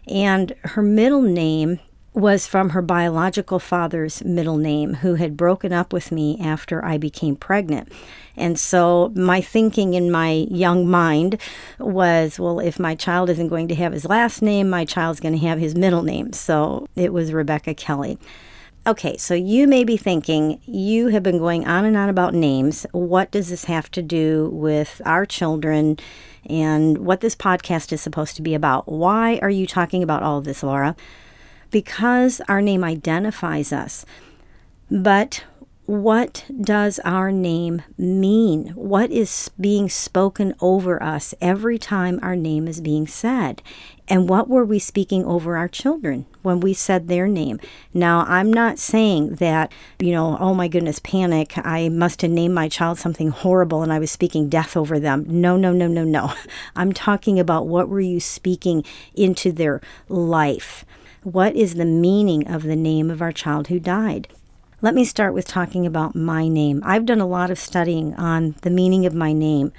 And 0.08 0.54
her 0.64 0.82
middle 0.82 1.22
name 1.22 1.80
was 2.16 2.46
from 2.46 2.70
her 2.70 2.80
biological 2.80 3.58
father's 3.58 4.24
middle 4.24 4.56
name, 4.56 4.94
who 4.94 5.16
had 5.16 5.36
broken 5.36 5.70
up 5.70 5.92
with 5.92 6.10
me 6.10 6.38
after 6.40 6.82
I 6.82 6.96
became 6.96 7.36
pregnant. 7.36 7.92
And 8.36 8.58
so 8.58 9.12
my 9.14 9.42
thinking 9.42 9.92
in 9.92 10.10
my 10.10 10.46
young 10.50 10.88
mind 10.88 11.38
was, 11.78 12.38
well, 12.38 12.58
if 12.58 12.80
my 12.80 12.94
child 12.94 13.28
isn't 13.28 13.48
going 13.48 13.68
to 13.68 13.74
have 13.74 13.92
his 13.92 14.06
last 14.06 14.40
name, 14.40 14.70
my 14.70 14.86
child's 14.86 15.20
going 15.20 15.34
to 15.38 15.46
have 15.46 15.58
his 15.58 15.74
middle 15.74 16.02
name. 16.02 16.32
So 16.32 16.88
it 16.96 17.12
was 17.12 17.34
Rebecca 17.34 17.74
Kelly. 17.74 18.18
Okay, 18.86 19.18
so 19.18 19.34
you 19.34 19.66
may 19.66 19.84
be 19.84 19.98
thinking, 19.98 20.58
you 20.64 21.08
have 21.08 21.22
been 21.22 21.38
going 21.38 21.66
on 21.66 21.84
and 21.84 21.98
on 21.98 22.08
about 22.08 22.32
names. 22.32 22.86
What 22.92 23.30
does 23.30 23.50
this 23.50 23.66
have 23.66 23.90
to 23.90 24.00
do 24.00 24.48
with 24.52 25.02
our 25.04 25.26
children 25.26 25.98
and 26.48 26.98
what 26.98 27.20
this 27.20 27.36
podcast 27.36 27.92
is 27.92 28.00
supposed 28.00 28.36
to 28.36 28.42
be 28.42 28.54
about? 28.54 28.90
Why 28.90 29.38
are 29.42 29.50
you 29.50 29.66
talking 29.66 30.02
about 30.02 30.22
all 30.22 30.38
of 30.38 30.44
this, 30.44 30.62
Laura? 30.62 30.96
Because 31.70 32.40
our 32.48 32.62
name 32.62 32.84
identifies 32.84 33.72
us. 33.72 34.04
But 34.90 35.44
what 35.86 36.44
does 36.60 36.98
our 37.04 37.30
name 37.30 37.82
mean? 37.96 38.70
What 38.70 39.12
is 39.12 39.50
being 39.60 39.88
spoken 39.88 40.52
over 40.60 41.00
us 41.00 41.32
every 41.40 41.78
time 41.78 42.18
our 42.22 42.34
name 42.34 42.66
is 42.66 42.80
being 42.80 43.06
said? 43.06 43.62
And 44.08 44.28
what 44.28 44.48
were 44.48 44.64
we 44.64 44.80
speaking 44.80 45.24
over 45.24 45.56
our 45.56 45.68
children 45.68 46.26
when 46.42 46.58
we 46.58 46.74
said 46.74 47.06
their 47.06 47.28
name? 47.28 47.60
Now, 47.94 48.24
I'm 48.28 48.52
not 48.52 48.80
saying 48.80 49.36
that, 49.36 49.72
you 50.00 50.10
know, 50.10 50.36
oh 50.40 50.54
my 50.54 50.66
goodness, 50.66 50.98
panic, 50.98 51.56
I 51.58 51.88
must 51.88 52.22
have 52.22 52.32
named 52.32 52.54
my 52.54 52.68
child 52.68 52.98
something 52.98 53.30
horrible 53.30 53.84
and 53.84 53.92
I 53.92 54.00
was 54.00 54.10
speaking 54.10 54.48
death 54.48 54.76
over 54.76 54.98
them. 54.98 55.24
No, 55.28 55.56
no, 55.56 55.72
no, 55.72 55.86
no, 55.86 56.02
no. 56.02 56.32
I'm 56.76 56.92
talking 56.92 57.38
about 57.38 57.68
what 57.68 57.88
were 57.88 58.00
you 58.00 58.18
speaking 58.18 58.84
into 59.14 59.52
their 59.52 59.80
life? 60.08 60.84
What 61.22 61.56
is 61.56 61.74
the 61.74 61.84
meaning 61.84 62.46
of 62.46 62.62
the 62.62 62.76
name 62.76 63.10
of 63.10 63.20
our 63.20 63.32
child 63.32 63.68
who 63.68 63.80
died? 63.80 64.28
Let 64.82 64.94
me 64.94 65.04
start 65.04 65.34
with 65.34 65.46
talking 65.48 65.86
about 65.86 66.14
my 66.14 66.48
name. 66.48 66.82
I've 66.84 67.06
done 67.06 67.20
a 67.20 67.26
lot 67.26 67.50
of 67.50 67.58
studying 67.58 68.14
on 68.14 68.54
the 68.62 68.70
meaning 68.70 69.06
of 69.06 69.14
my 69.14 69.32
name. 69.32 69.72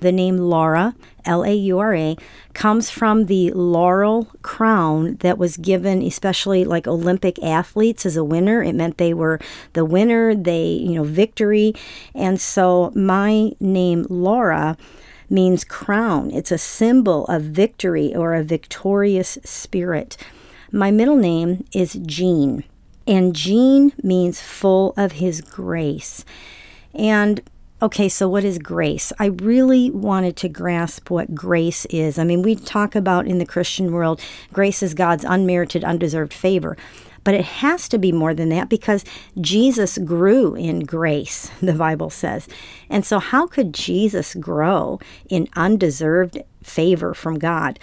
The 0.00 0.12
name 0.12 0.38
Laura, 0.38 0.94
L 1.24 1.44
A 1.44 1.52
U 1.52 1.78
R 1.78 1.94
A, 1.94 2.16
comes 2.54 2.88
from 2.88 3.26
the 3.26 3.50
laurel 3.50 4.28
crown 4.42 5.16
that 5.16 5.38
was 5.38 5.56
given, 5.56 6.02
especially 6.02 6.64
like 6.64 6.86
Olympic 6.86 7.42
athletes, 7.42 8.06
as 8.06 8.16
a 8.16 8.24
winner. 8.24 8.62
It 8.62 8.74
meant 8.74 8.98
they 8.98 9.12
were 9.12 9.40
the 9.72 9.84
winner, 9.84 10.34
they, 10.34 10.66
you 10.66 10.94
know, 10.94 11.04
victory. 11.04 11.74
And 12.14 12.40
so 12.40 12.92
my 12.94 13.52
name, 13.60 14.06
Laura, 14.08 14.76
means 15.28 15.64
crown. 15.64 16.30
It's 16.30 16.52
a 16.52 16.58
symbol 16.58 17.26
of 17.26 17.42
victory 17.42 18.14
or 18.14 18.34
a 18.34 18.44
victorious 18.44 19.36
spirit. 19.44 20.16
My 20.70 20.90
middle 20.90 21.16
name 21.16 21.64
is 21.72 21.94
Jean. 22.04 22.64
And 23.06 23.34
Jean 23.34 23.92
means 24.02 24.42
full 24.42 24.92
of 24.98 25.12
his 25.12 25.40
grace. 25.40 26.26
And 26.94 27.40
okay, 27.80 28.08
so 28.08 28.28
what 28.28 28.44
is 28.44 28.58
grace? 28.58 29.10
I 29.18 29.26
really 29.26 29.90
wanted 29.90 30.36
to 30.36 30.48
grasp 30.48 31.10
what 31.10 31.34
grace 31.34 31.86
is. 31.86 32.18
I 32.18 32.24
mean, 32.24 32.42
we 32.42 32.54
talk 32.54 32.94
about 32.94 33.26
in 33.26 33.38
the 33.38 33.46
Christian 33.46 33.92
world, 33.92 34.20
grace 34.52 34.82
is 34.82 34.92
God's 34.92 35.24
unmerited, 35.24 35.84
undeserved 35.84 36.34
favor. 36.34 36.76
But 37.24 37.34
it 37.34 37.44
has 37.44 37.88
to 37.88 37.98
be 37.98 38.12
more 38.12 38.34
than 38.34 38.50
that 38.50 38.68
because 38.68 39.04
Jesus 39.40 39.96
grew 39.98 40.54
in 40.54 40.80
grace, 40.80 41.50
the 41.62 41.72
Bible 41.72 42.10
says. 42.10 42.46
And 42.90 43.06
so, 43.06 43.18
how 43.18 43.46
could 43.46 43.72
Jesus 43.72 44.34
grow 44.34 45.00
in 45.30 45.48
undeserved 45.56 46.42
favor 46.62 47.14
from 47.14 47.38
God? 47.38 47.78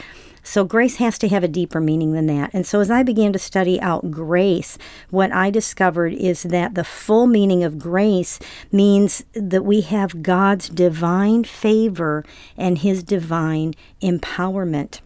So 0.46 0.64
grace 0.64 0.98
has 0.98 1.18
to 1.18 1.28
have 1.28 1.44
a 1.44 1.48
deeper 1.48 1.82
meaning 1.82 2.14
than 2.14 2.28
that. 2.28 2.52
And 2.54 2.68
so 2.68 2.80
as 2.80 2.92
I 2.92 3.02
began 3.02 3.34
to 3.34 3.40
study 3.40 3.82
out 3.82 4.12
grace, 4.12 4.78
what 5.10 5.32
I 5.32 5.50
discovered 5.50 6.14
is 6.14 6.44
that 6.44 6.75
the 6.75 6.84
full 6.84 7.25
meaning 7.25 7.64
of 7.64 7.80
grace 7.80 8.40
means 8.72 9.25
that 9.34 9.66
we 9.66 9.82
have 9.82 10.22
God's 10.22 10.70
divine 10.70 11.46
favor 11.46 12.24
and 12.56 12.78
his 12.78 13.02
divine 13.02 13.74
empowerment. 14.04 15.00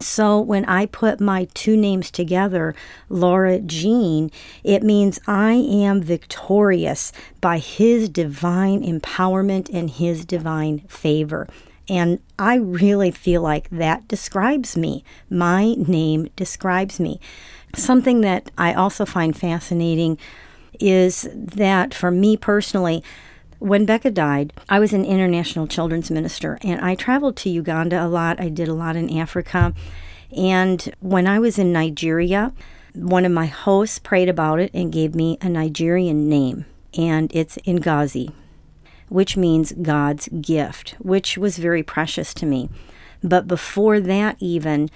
So 0.00 0.40
when 0.40 0.64
I 0.64 0.86
put 0.86 1.20
my 1.20 1.46
two 1.54 1.76
names 1.76 2.10
together, 2.10 2.74
Laura 3.08 3.60
Jean, 3.60 4.32
it 4.64 4.82
means 4.82 5.20
I 5.28 5.52
am 5.52 6.02
victorious 6.02 7.12
by 7.40 7.58
His 7.58 8.08
divine 8.08 8.82
empowerment 8.82 9.70
and 9.72 9.88
His 9.88 10.24
divine 10.24 10.80
favor. 10.88 11.46
And 11.88 12.20
I 12.38 12.56
really 12.56 13.10
feel 13.10 13.42
like 13.42 13.68
that 13.70 14.08
describes 14.08 14.76
me. 14.76 15.04
My 15.28 15.74
name 15.74 16.28
describes 16.36 17.00
me. 17.00 17.20
Something 17.74 18.20
that 18.20 18.50
I 18.56 18.72
also 18.72 19.04
find 19.04 19.36
fascinating 19.36 20.18
is 20.80 21.28
that 21.34 21.94
for 21.94 22.10
me 22.10 22.36
personally, 22.36 23.02
when 23.58 23.86
Becca 23.86 24.10
died, 24.10 24.52
I 24.68 24.80
was 24.80 24.92
an 24.92 25.04
international 25.04 25.66
children's 25.66 26.10
minister 26.10 26.58
and 26.62 26.80
I 26.80 26.94
traveled 26.94 27.36
to 27.38 27.50
Uganda 27.50 28.04
a 28.04 28.08
lot. 28.08 28.40
I 28.40 28.48
did 28.48 28.68
a 28.68 28.74
lot 28.74 28.96
in 28.96 29.16
Africa. 29.16 29.74
And 30.36 30.92
when 31.00 31.26
I 31.26 31.38
was 31.38 31.58
in 31.58 31.72
Nigeria, 31.72 32.52
one 32.94 33.24
of 33.24 33.32
my 33.32 33.46
hosts 33.46 33.98
prayed 33.98 34.28
about 34.28 34.60
it 34.60 34.70
and 34.74 34.92
gave 34.92 35.14
me 35.14 35.38
a 35.40 35.48
Nigerian 35.48 36.28
name, 36.28 36.66
and 36.96 37.30
it's 37.34 37.56
Ngozi 37.58 38.32
which 39.12 39.36
means 39.36 39.72
God's 39.82 40.28
gift, 40.40 40.96
which 40.98 41.36
was 41.36 41.58
very 41.58 41.82
precious 41.82 42.32
to 42.34 42.46
me. 42.46 42.70
But 43.22 43.46
before 43.46 44.00
that, 44.00 44.36
even, 44.40 44.90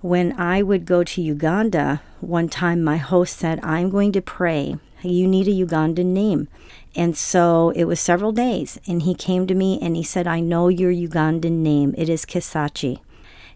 when 0.00 0.38
I 0.38 0.62
would 0.62 0.86
go 0.86 1.02
to 1.04 1.20
Uganda, 1.20 2.00
one 2.20 2.48
time 2.48 2.82
my 2.82 2.96
host 2.96 3.36
said, 3.36 3.58
I'm 3.62 3.90
going 3.90 4.12
to 4.12 4.22
pray. 4.22 4.76
You 5.02 5.26
need 5.26 5.48
a 5.48 5.66
Ugandan 5.66 6.06
name. 6.06 6.48
And 6.94 7.16
so 7.16 7.70
it 7.76 7.84
was 7.84 8.00
several 8.00 8.32
days, 8.32 8.78
and 8.86 9.02
he 9.02 9.14
came 9.14 9.46
to 9.46 9.54
me 9.54 9.78
and 9.80 9.96
he 9.96 10.02
said, 10.02 10.26
I 10.26 10.40
know 10.40 10.68
your 10.68 10.92
Ugandan 10.92 11.58
name. 11.62 11.94
It 11.98 12.08
is 12.08 12.24
Kisachi. 12.24 13.00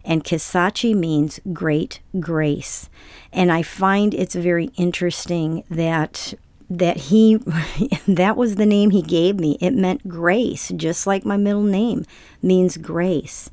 And 0.05 0.23
Kisachi 0.23 0.95
means 0.95 1.41
great 1.53 2.01
grace. 2.21 2.91
And 3.33 3.51
I 3.51 3.63
find 3.63 4.13
it's 4.13 4.35
very 4.35 4.71
interesting 4.77 5.65
that 5.71 6.35
that 6.71 6.97
he 6.97 7.37
that 8.09 8.37
was 8.37 8.57
the 8.57 8.67
name 8.67 8.91
he 8.91 9.03
gave 9.03 9.39
me 9.39 9.57
it 9.61 9.73
meant 9.73 10.09
grace 10.09 10.71
just 10.77 11.07
like 11.07 11.25
my 11.25 11.37
middle 11.37 11.63
name 11.63 12.05
means 12.43 12.77
grace 12.77 13.51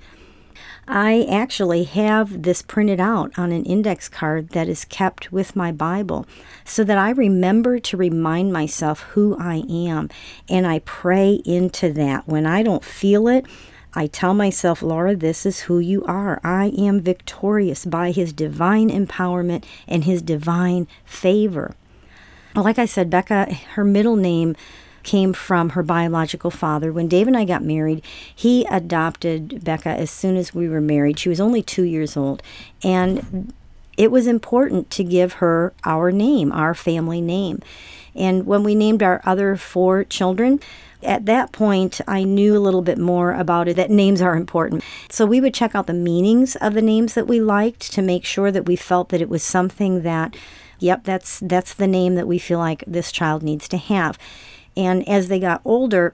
i 0.87 1.25
actually 1.29 1.83
have 1.83 2.43
this 2.43 2.61
printed 2.61 2.99
out 2.99 3.31
on 3.37 3.51
an 3.51 3.65
index 3.65 4.07
card 4.07 4.49
that 4.49 4.67
is 4.67 4.85
kept 4.85 5.31
with 5.31 5.55
my 5.55 5.71
bible 5.71 6.25
so 6.63 6.83
that 6.83 6.97
i 6.97 7.09
remember 7.09 7.79
to 7.79 7.97
remind 7.97 8.51
myself 8.51 9.01
who 9.11 9.35
i 9.39 9.63
am 9.69 10.09
and 10.49 10.65
i 10.65 10.79
pray 10.79 11.41
into 11.45 11.91
that 11.91 12.27
when 12.27 12.45
i 12.45 12.63
don't 12.63 12.83
feel 12.83 13.27
it 13.27 13.45
I 13.93 14.07
tell 14.07 14.33
myself, 14.33 14.81
Laura, 14.81 15.17
this 15.17 15.45
is 15.45 15.61
who 15.61 15.79
you 15.79 16.05
are. 16.05 16.39
I 16.45 16.67
am 16.77 17.01
victorious 17.01 17.85
by 17.85 18.11
his 18.11 18.31
divine 18.31 18.89
empowerment 18.89 19.65
and 19.85 20.05
his 20.05 20.21
divine 20.21 20.87
favor. 21.03 21.75
Like 22.55 22.79
I 22.79 22.85
said, 22.85 23.09
Becca, 23.09 23.53
her 23.73 23.85
middle 23.85 24.15
name 24.15 24.55
came 25.03 25.33
from 25.33 25.69
her 25.69 25.83
biological 25.83 26.51
father. 26.51 26.91
When 26.91 27.07
Dave 27.07 27.27
and 27.27 27.37
I 27.37 27.45
got 27.45 27.63
married, 27.63 28.03
he 28.35 28.65
adopted 28.65 29.63
Becca 29.63 29.89
as 29.89 30.11
soon 30.11 30.37
as 30.37 30.53
we 30.53 30.69
were 30.69 30.81
married. 30.81 31.17
She 31.17 31.29
was 31.29 31.39
only 31.39 31.63
two 31.63 31.83
years 31.83 32.15
old. 32.15 32.43
And 32.83 33.53
it 33.97 34.11
was 34.11 34.27
important 34.27 34.89
to 34.91 35.03
give 35.03 35.33
her 35.33 35.73
our 35.85 36.11
name, 36.11 36.51
our 36.51 36.73
family 36.73 37.21
name. 37.21 37.61
And 38.13 38.45
when 38.45 38.63
we 38.63 38.75
named 38.75 39.01
our 39.01 39.21
other 39.25 39.55
four 39.55 40.03
children, 40.03 40.59
at 41.03 41.25
that 41.25 41.51
point, 41.51 41.99
I 42.07 42.23
knew 42.23 42.55
a 42.55 42.59
little 42.59 42.81
bit 42.81 42.97
more 42.97 43.33
about 43.33 43.67
it 43.67 43.75
that 43.77 43.89
names 43.89 44.21
are 44.21 44.35
important. 44.35 44.83
So 45.09 45.25
we 45.25 45.41
would 45.41 45.53
check 45.53 45.73
out 45.73 45.87
the 45.87 45.93
meanings 45.93 46.55
of 46.57 46.73
the 46.73 46.81
names 46.81 47.15
that 47.15 47.27
we 47.27 47.41
liked 47.41 47.91
to 47.93 48.01
make 48.01 48.23
sure 48.23 48.51
that 48.51 48.65
we 48.65 48.75
felt 48.75 49.09
that 49.09 49.21
it 49.21 49.29
was 49.29 49.41
something 49.41 50.03
that 50.03 50.35
yep, 50.81 51.03
that's 51.03 51.39
that's 51.39 51.73
the 51.73 51.87
name 51.87 52.15
that 52.15 52.27
we 52.27 52.39
feel 52.39 52.59
like 52.59 52.83
this 52.87 53.11
child 53.11 53.43
needs 53.43 53.67
to 53.69 53.77
have. 53.77 54.17
And 54.75 55.07
as 55.07 55.27
they 55.27 55.39
got 55.39 55.61
older, 55.65 56.13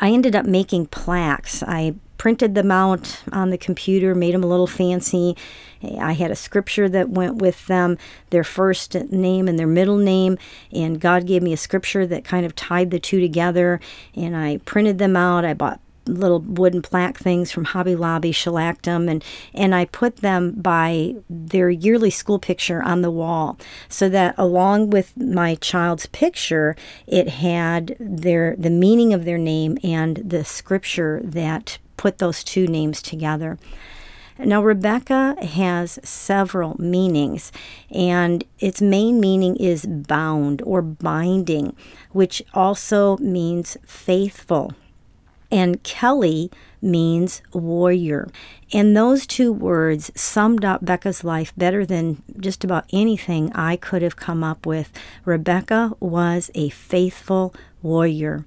I 0.00 0.10
ended 0.10 0.34
up 0.34 0.46
making 0.46 0.86
plaques. 0.86 1.62
I 1.62 1.94
printed 2.16 2.54
them 2.54 2.70
out 2.70 3.22
on 3.32 3.48
the 3.48 3.56
computer, 3.56 4.14
made 4.14 4.34
them 4.34 4.44
a 4.44 4.46
little 4.46 4.66
fancy. 4.66 5.34
I 5.82 6.12
had 6.12 6.30
a 6.30 6.36
scripture 6.36 6.86
that 6.88 7.08
went 7.08 7.36
with 7.36 7.66
them, 7.66 7.96
their 8.28 8.44
first 8.44 8.94
name 8.94 9.48
and 9.48 9.58
their 9.58 9.66
middle 9.66 9.96
name, 9.96 10.36
and 10.70 11.00
God 11.00 11.26
gave 11.26 11.42
me 11.42 11.54
a 11.54 11.56
scripture 11.56 12.06
that 12.06 12.24
kind 12.24 12.44
of 12.44 12.54
tied 12.54 12.90
the 12.90 13.00
two 13.00 13.20
together. 13.20 13.80
And 14.14 14.36
I 14.36 14.58
printed 14.66 14.98
them 14.98 15.16
out. 15.16 15.46
I 15.46 15.54
bought 15.54 15.80
little 16.14 16.40
wooden 16.40 16.82
plaque 16.82 17.18
things 17.18 17.50
from 17.50 17.64
Hobby 17.64 17.96
Lobby, 17.96 18.32
shellacked 18.32 18.84
them, 18.84 19.08
and, 19.08 19.24
and 19.54 19.74
I 19.74 19.86
put 19.86 20.16
them 20.16 20.52
by 20.52 21.14
their 21.28 21.70
yearly 21.70 22.10
school 22.10 22.38
picture 22.38 22.82
on 22.82 23.02
the 23.02 23.10
wall 23.10 23.58
so 23.88 24.08
that 24.08 24.34
along 24.36 24.90
with 24.90 25.16
my 25.16 25.54
child's 25.56 26.06
picture, 26.06 26.76
it 27.06 27.28
had 27.28 27.96
their 27.98 28.56
the 28.56 28.70
meaning 28.70 29.12
of 29.14 29.24
their 29.24 29.38
name 29.38 29.78
and 29.82 30.16
the 30.16 30.44
scripture 30.44 31.20
that 31.24 31.78
put 31.96 32.18
those 32.18 32.42
two 32.42 32.66
names 32.66 33.02
together. 33.02 33.58
Now, 34.38 34.62
Rebecca 34.62 35.36
has 35.44 35.98
several 36.02 36.80
meanings, 36.80 37.52
and 37.90 38.42
its 38.58 38.80
main 38.80 39.20
meaning 39.20 39.54
is 39.56 39.84
bound 39.84 40.62
or 40.64 40.80
binding, 40.80 41.76
which 42.12 42.42
also 42.54 43.18
means 43.18 43.76
faithful. 43.84 44.72
And 45.50 45.82
Kelly 45.82 46.50
means 46.80 47.42
warrior. 47.52 48.28
And 48.72 48.96
those 48.96 49.26
two 49.26 49.52
words 49.52 50.10
summed 50.14 50.64
up 50.64 50.84
Becca's 50.84 51.24
life 51.24 51.52
better 51.56 51.84
than 51.84 52.22
just 52.38 52.64
about 52.64 52.86
anything 52.92 53.52
I 53.52 53.76
could 53.76 54.02
have 54.02 54.16
come 54.16 54.44
up 54.44 54.64
with. 54.64 54.92
Rebecca 55.24 55.92
was 56.00 56.50
a 56.54 56.68
faithful 56.70 57.54
warrior. 57.82 58.44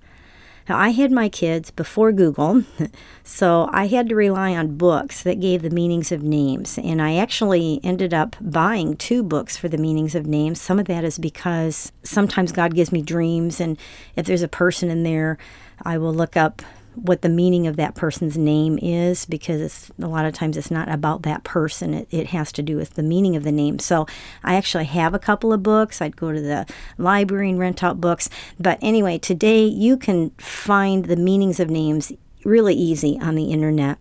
Now, 0.69 0.79
I 0.79 0.89
had 0.89 1.11
my 1.11 1.27
kids 1.27 1.71
before 1.71 2.13
Google, 2.13 2.63
so 3.23 3.69
I 3.73 3.87
had 3.87 4.07
to 4.07 4.15
rely 4.15 4.55
on 4.55 4.77
books 4.77 5.21
that 5.23 5.41
gave 5.41 5.61
the 5.61 5.69
meanings 5.69 6.09
of 6.09 6.23
names. 6.23 6.77
And 6.77 7.01
I 7.01 7.15
actually 7.15 7.81
ended 7.83 8.13
up 8.13 8.37
buying 8.39 8.95
two 8.95 9.23
books 9.23 9.57
for 9.57 9.67
the 9.67 9.77
meanings 9.77 10.15
of 10.15 10.25
names. 10.25 10.61
Some 10.61 10.79
of 10.79 10.85
that 10.85 11.03
is 11.03 11.17
because 11.19 11.91
sometimes 12.03 12.53
God 12.53 12.75
gives 12.75 12.93
me 12.93 13.01
dreams, 13.01 13.59
and 13.59 13.77
if 14.15 14.25
there's 14.25 14.41
a 14.41 14.47
person 14.47 14.89
in 14.89 15.03
there, 15.03 15.37
I 15.81 15.97
will 15.97 16.13
look 16.13 16.37
up 16.37 16.61
what 16.95 17.21
the 17.21 17.29
meaning 17.29 17.67
of 17.67 17.75
that 17.77 17.95
person's 17.95 18.37
name 18.37 18.79
is 18.81 19.25
because 19.25 19.91
a 20.01 20.07
lot 20.07 20.25
of 20.25 20.33
times 20.33 20.57
it's 20.57 20.71
not 20.71 20.89
about 20.89 21.23
that 21.23 21.43
person. 21.43 21.93
It, 21.93 22.07
it 22.11 22.27
has 22.27 22.51
to 22.53 22.63
do 22.63 22.77
with 22.77 22.95
the 22.95 23.03
meaning 23.03 23.35
of 23.35 23.43
the 23.43 23.51
name. 23.51 23.79
So 23.79 24.05
i 24.43 24.55
actually 24.55 24.85
have 24.85 25.13
a 25.13 25.19
couple 25.19 25.53
of 25.53 25.63
books. 25.63 26.01
I'd 26.01 26.17
go 26.17 26.31
to 26.31 26.41
the 26.41 26.65
library 26.97 27.49
and 27.49 27.59
rent 27.59 27.83
out 27.83 28.01
books. 28.01 28.29
But 28.59 28.79
anyway 28.81 29.17
today 29.17 29.65
you 29.65 29.97
can 29.97 30.31
find 30.31 31.05
the 31.05 31.15
meanings 31.15 31.59
of 31.59 31.69
names 31.69 32.11
really 32.43 32.75
easy 32.75 33.17
on 33.21 33.35
the 33.35 33.51
internet 33.51 33.97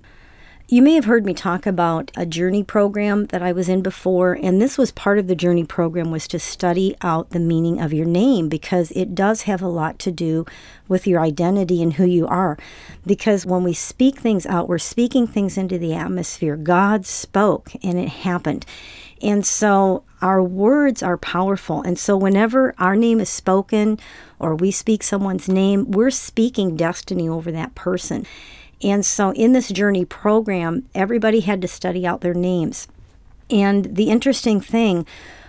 you 0.73 0.81
may 0.81 0.95
have 0.95 1.05
heard 1.05 1.27
me 1.27 1.35
talk 1.35 1.67
about 1.67 2.11
a 2.17 2.25
journey 2.25 2.65
program 2.65 3.27
that 3.27 3.43
I 3.43 3.53
was 3.53 3.69
in 3.69 3.83
before, 3.83 4.33
and 4.43 4.59
this 4.59 4.79
was 4.79 4.91
part 4.91 5.19
of 5.19 5.27
the 5.27 5.35
journey 5.35 5.65
program 5.65 6.11
was 6.11 6.27
to 6.29 6.39
study 6.39 6.97
out 7.03 7.29
the 7.29 7.39
meaning 7.39 7.79
of 7.79 7.93
your 7.93 8.07
name 8.07 8.49
because 8.49 8.91
it 8.93 9.15
does 9.15 9.43
have 9.43 9.61
a 9.61 9.69
lot 9.69 9.99
to 9.99 10.11
do 10.11 10.47
with 10.89 11.07
your 11.07 11.21
identity 11.21 11.83
and 11.83 11.93
who 11.93 12.07
you 12.07 12.27
are. 12.27 12.57
Because 13.07 13.45
when 13.45 13.65
we 13.65 13.75
speak 13.75 14.17
things 14.17 14.47
out, 14.47 14.67
we're 14.67 14.79
speaking 14.79 15.27
things 15.27 15.59
into 15.59 15.77
the 15.77 15.93
atmosphere. 15.93 16.57
God 16.57 17.05
spoke 17.05 17.73
and 17.83 17.99
it 17.99 18.09
happened. 18.09 18.65
And 19.21 19.45
so 19.45 20.05
our 20.23 20.43
words 20.43 21.03
are 21.03 21.19
powerful. 21.19 21.83
And 21.83 21.99
so 21.99 22.17
whenever 22.17 22.75
our 22.79 22.97
name 22.97 23.21
is 23.21 23.29
spoken 23.29 23.99
or 24.39 24.55
we 24.55 24.71
speak 24.71 25.03
someone's 25.03 25.51
name, 25.51 25.91
we're 25.91 26.11
speaking 26.11 26.77
destiny 26.77 27.29
over 27.29 27.53
that 27.53 27.75
person. 27.75 28.25
And 28.83 29.05
so 29.05 29.33
in 29.33 29.53
this 29.53 29.69
journey 29.69 30.05
program, 30.05 30.89
everybody 30.95 31.41
had 31.41 31.63
to 31.63 31.69
study 31.69 32.07
out 32.07 32.21
their 32.21 32.35
names. 32.35 32.89
And 33.51 33.97
the 33.97 34.11
interesting 34.11 34.61
thing 34.61 35.07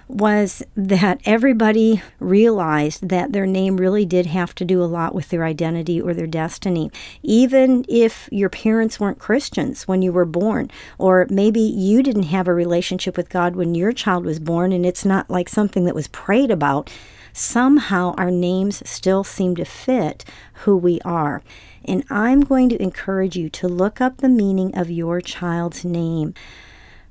was 0.08 0.62
that 0.76 1.20
everybody 1.26 2.02
realized 2.20 3.08
that 3.10 3.32
their 3.32 3.46
name 3.46 3.78
really 3.78 4.06
did 4.06 4.26
have 4.28 4.54
to 4.56 4.66
do 4.66 4.84
a 4.84 4.86
lot 4.86 5.16
with 5.16 5.30
their 5.30 5.44
identity 5.44 6.00
or 6.00 6.14
their 6.14 6.28
destiny. 6.28 6.92
Even 7.24 7.86
if 7.88 8.28
your 8.32 8.50
parents 8.50 9.00
weren't 9.00 9.18
Christians 9.18 9.88
when 9.88 10.02
you 10.02 10.12
were 10.12 10.26
born, 10.26 10.70
or 10.98 11.26
maybe 11.30 11.62
you 11.62 12.04
didn't 12.04 12.24
have 12.24 12.48
a 12.48 12.54
relationship 12.54 13.18
with 13.18 13.30
God 13.30 13.56
when 13.56 13.76
your 13.76 13.92
child 13.92 14.26
was 14.26 14.40
born 14.40 14.72
and 14.72 14.86
it's 14.86 15.06
not 15.06 15.30
like 15.30 15.50
something 15.50 15.86
that 15.86 15.96
was 15.96 16.10
prayed 16.10 16.52
about, 16.52 16.92
somehow 17.34 18.14
our 18.18 18.32
names 18.32 18.88
still 18.90 19.24
seem 19.24 19.56
to 19.56 19.66
fit 19.66 20.24
who 20.64 20.78
we 20.78 21.02
are. 21.02 21.42
And 21.84 22.06
I'm 22.10 22.42
going 22.42 22.70
to 22.70 22.82
encourage 22.82 23.36
you 23.36 23.50
to 23.50 23.68
look 23.68 24.00
up 24.00 24.18
the 24.18 24.30
meaning 24.30 24.78
of 24.78 24.90
your 24.90 25.20
child's 25.20 25.84
name. 25.84 26.34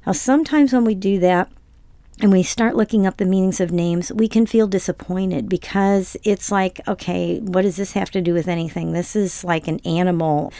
Now, 0.06 0.12
sometimes 0.12 0.72
when 0.72 0.84
we 0.84 0.94
do 0.94 1.18
that, 1.20 1.50
and 2.20 2.30
we 2.30 2.42
start 2.42 2.76
looking 2.76 3.06
up 3.06 3.16
the 3.16 3.24
meanings 3.24 3.60
of 3.60 3.72
names, 3.72 4.12
we 4.12 4.28
can 4.28 4.46
feel 4.46 4.66
disappointed 4.66 5.48
because 5.48 6.16
it's 6.22 6.52
like, 6.52 6.80
okay, 6.86 7.40
what 7.40 7.62
does 7.62 7.76
this 7.76 7.92
have 7.92 8.10
to 8.10 8.20
do 8.20 8.32
with 8.34 8.48
anything? 8.48 8.92
This 8.92 9.16
is 9.16 9.42
like 9.42 9.66
an 9.66 9.80
animal. 9.80 10.52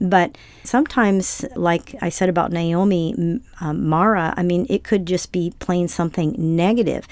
But 0.00 0.38
sometimes, 0.64 1.44
like 1.54 1.96
I 2.00 2.08
said 2.08 2.28
about 2.28 2.50
Naomi, 2.50 3.40
um, 3.60 3.86
Mara, 3.86 4.32
I 4.36 4.42
mean, 4.42 4.64
it 4.70 4.84
could 4.84 5.06
just 5.06 5.32
be 5.32 5.52
plain 5.58 5.86
something 5.86 6.34
negative. 6.38 7.06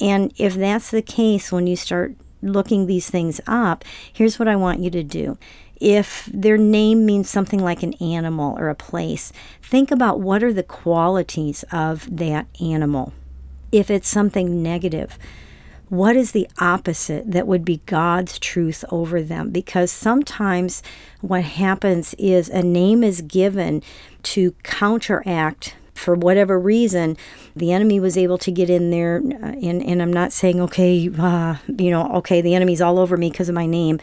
And 0.00 0.32
if 0.36 0.54
that's 0.54 0.90
the 0.90 1.02
case, 1.02 1.52
when 1.52 1.66
you 1.66 1.76
start 1.76 2.14
looking 2.42 2.86
these 2.86 3.10
things 3.10 3.40
up, 3.46 3.84
here's 4.12 4.38
what 4.38 4.48
I 4.48 4.56
want 4.56 4.80
you 4.80 4.90
to 4.90 5.02
do 5.02 5.36
if 5.80 6.26
their 6.26 6.58
name 6.58 7.06
means 7.06 7.30
something 7.30 7.58
like 7.58 7.82
an 7.82 7.94
animal 7.94 8.56
or 8.58 8.68
a 8.68 8.74
place, 8.74 9.32
think 9.62 9.90
about 9.90 10.20
what 10.20 10.42
are 10.42 10.52
the 10.52 10.62
qualities 10.62 11.64
of 11.72 12.18
that 12.18 12.46
animal. 12.60 13.14
If 13.72 13.90
it's 13.90 14.08
something 14.08 14.62
negative, 14.62 15.18
what 15.88 16.16
is 16.16 16.32
the 16.32 16.48
opposite 16.58 17.30
that 17.30 17.46
would 17.46 17.64
be 17.64 17.80
God's 17.86 18.38
truth 18.38 18.84
over 18.90 19.22
them? 19.22 19.50
Because 19.50 19.90
sometimes 19.90 20.82
what 21.20 21.44
happens 21.44 22.14
is 22.14 22.48
a 22.48 22.62
name 22.62 23.02
is 23.02 23.22
given 23.22 23.82
to 24.24 24.52
counteract 24.62 25.74
for 26.00 26.14
whatever 26.14 26.58
reason, 26.58 27.16
the 27.54 27.72
enemy 27.72 28.00
was 28.00 28.16
able 28.16 28.38
to 28.38 28.50
get 28.50 28.70
in 28.70 28.90
there. 28.90 29.22
Uh, 29.42 29.52
and, 29.62 29.82
and 29.82 30.00
I'm 30.00 30.12
not 30.12 30.32
saying, 30.32 30.60
okay, 30.62 31.10
uh, 31.18 31.56
you 31.68 31.90
know, 31.90 32.10
okay, 32.16 32.40
the 32.40 32.54
enemy's 32.54 32.80
all 32.80 32.98
over 32.98 33.16
me 33.16 33.30
because 33.30 33.48
of 33.48 33.54
my 33.54 33.66
name. 33.66 34.00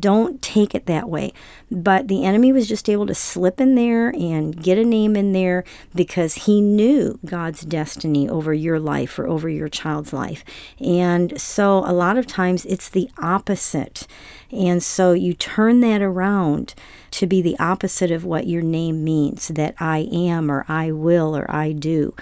Don't 0.00 0.40
take 0.42 0.74
it 0.74 0.86
that 0.86 1.08
way. 1.08 1.32
But 1.70 2.08
the 2.08 2.24
enemy 2.24 2.52
was 2.52 2.68
just 2.68 2.88
able 2.88 3.06
to 3.06 3.14
slip 3.14 3.60
in 3.60 3.74
there 3.74 4.10
and 4.10 4.60
get 4.60 4.78
a 4.78 4.84
name 4.84 5.16
in 5.16 5.32
there 5.32 5.64
because 5.94 6.34
he 6.34 6.60
knew 6.60 7.18
God's 7.24 7.62
destiny 7.62 8.28
over 8.28 8.52
your 8.52 8.78
life 8.78 9.18
or 9.18 9.26
over 9.26 9.48
your 9.48 9.68
child's 9.68 10.12
life. 10.12 10.44
And 10.80 11.40
so 11.40 11.78
a 11.86 11.92
lot 11.92 12.16
of 12.16 12.26
times 12.26 12.64
it's 12.66 12.88
the 12.88 13.10
opposite. 13.18 14.06
And 14.50 14.82
so 14.82 15.12
you 15.12 15.34
turn 15.34 15.80
that 15.80 16.02
around 16.02 16.74
to 17.12 17.26
be 17.26 17.40
the 17.42 17.58
opposite 17.58 18.10
of 18.10 18.24
what 18.24 18.46
your 18.46 18.62
name 18.62 19.04
means 19.04 19.48
that 19.48 19.74
I 19.78 20.08
am 20.12 20.50
or 20.50 20.64
I 20.68 20.92
will 20.92 21.36
or 21.36 21.50
I 21.50 21.72
do. 21.72 22.14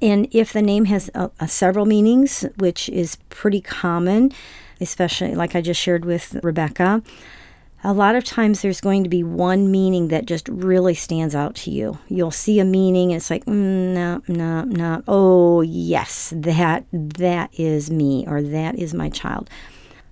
And 0.00 0.28
if 0.30 0.52
the 0.52 0.62
name 0.62 0.84
has 0.86 1.10
uh, 1.14 1.28
uh, 1.40 1.46
several 1.46 1.84
meanings, 1.84 2.44
which 2.56 2.88
is 2.88 3.16
pretty 3.30 3.60
common, 3.60 4.32
especially 4.80 5.34
like 5.34 5.54
I 5.54 5.60
just 5.60 5.80
shared 5.80 6.04
with 6.04 6.38
Rebecca, 6.42 7.02
a 7.84 7.92
lot 7.92 8.16
of 8.16 8.24
times 8.24 8.62
there's 8.62 8.80
going 8.80 9.04
to 9.04 9.08
be 9.08 9.22
one 9.22 9.70
meaning 9.70 10.08
that 10.08 10.26
just 10.26 10.48
really 10.48 10.94
stands 10.94 11.34
out 11.34 11.54
to 11.56 11.70
you. 11.70 11.98
You'll 12.08 12.32
see 12.32 12.58
a 12.58 12.64
meaning 12.64 13.12
and 13.12 13.20
it's 13.20 13.30
like, 13.30 13.44
mm, 13.44 13.94
no, 13.94 14.22
no, 14.26 14.62
no. 14.62 15.02
Oh, 15.06 15.60
yes, 15.60 16.32
that 16.36 16.84
that 16.92 17.50
is 17.58 17.90
me 17.90 18.24
or 18.26 18.42
that 18.42 18.74
is 18.76 18.94
my 18.94 19.08
child. 19.08 19.48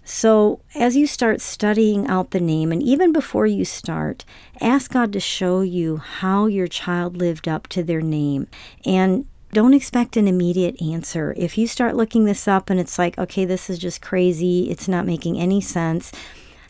So, 0.08 0.60
as 0.76 0.96
you 0.96 1.08
start 1.08 1.40
studying 1.40 2.06
out 2.06 2.30
the 2.30 2.38
name, 2.38 2.70
and 2.70 2.80
even 2.80 3.12
before 3.12 3.46
you 3.46 3.64
start, 3.64 4.24
ask 4.60 4.92
God 4.92 5.12
to 5.12 5.18
show 5.18 5.62
you 5.62 5.96
how 5.96 6.46
your 6.46 6.68
child 6.68 7.16
lived 7.16 7.48
up 7.48 7.66
to 7.68 7.82
their 7.82 8.00
name. 8.00 8.46
And 8.84 9.26
don't 9.56 9.72
expect 9.72 10.18
an 10.18 10.28
immediate 10.28 10.82
answer. 10.82 11.32
If 11.34 11.56
you 11.56 11.66
start 11.66 11.96
looking 11.96 12.26
this 12.26 12.46
up 12.46 12.68
and 12.68 12.78
it's 12.78 12.98
like, 12.98 13.16
okay, 13.16 13.46
this 13.46 13.70
is 13.70 13.78
just 13.78 14.02
crazy, 14.02 14.68
it's 14.68 14.86
not 14.86 15.06
making 15.06 15.38
any 15.38 15.62
sense, 15.62 16.12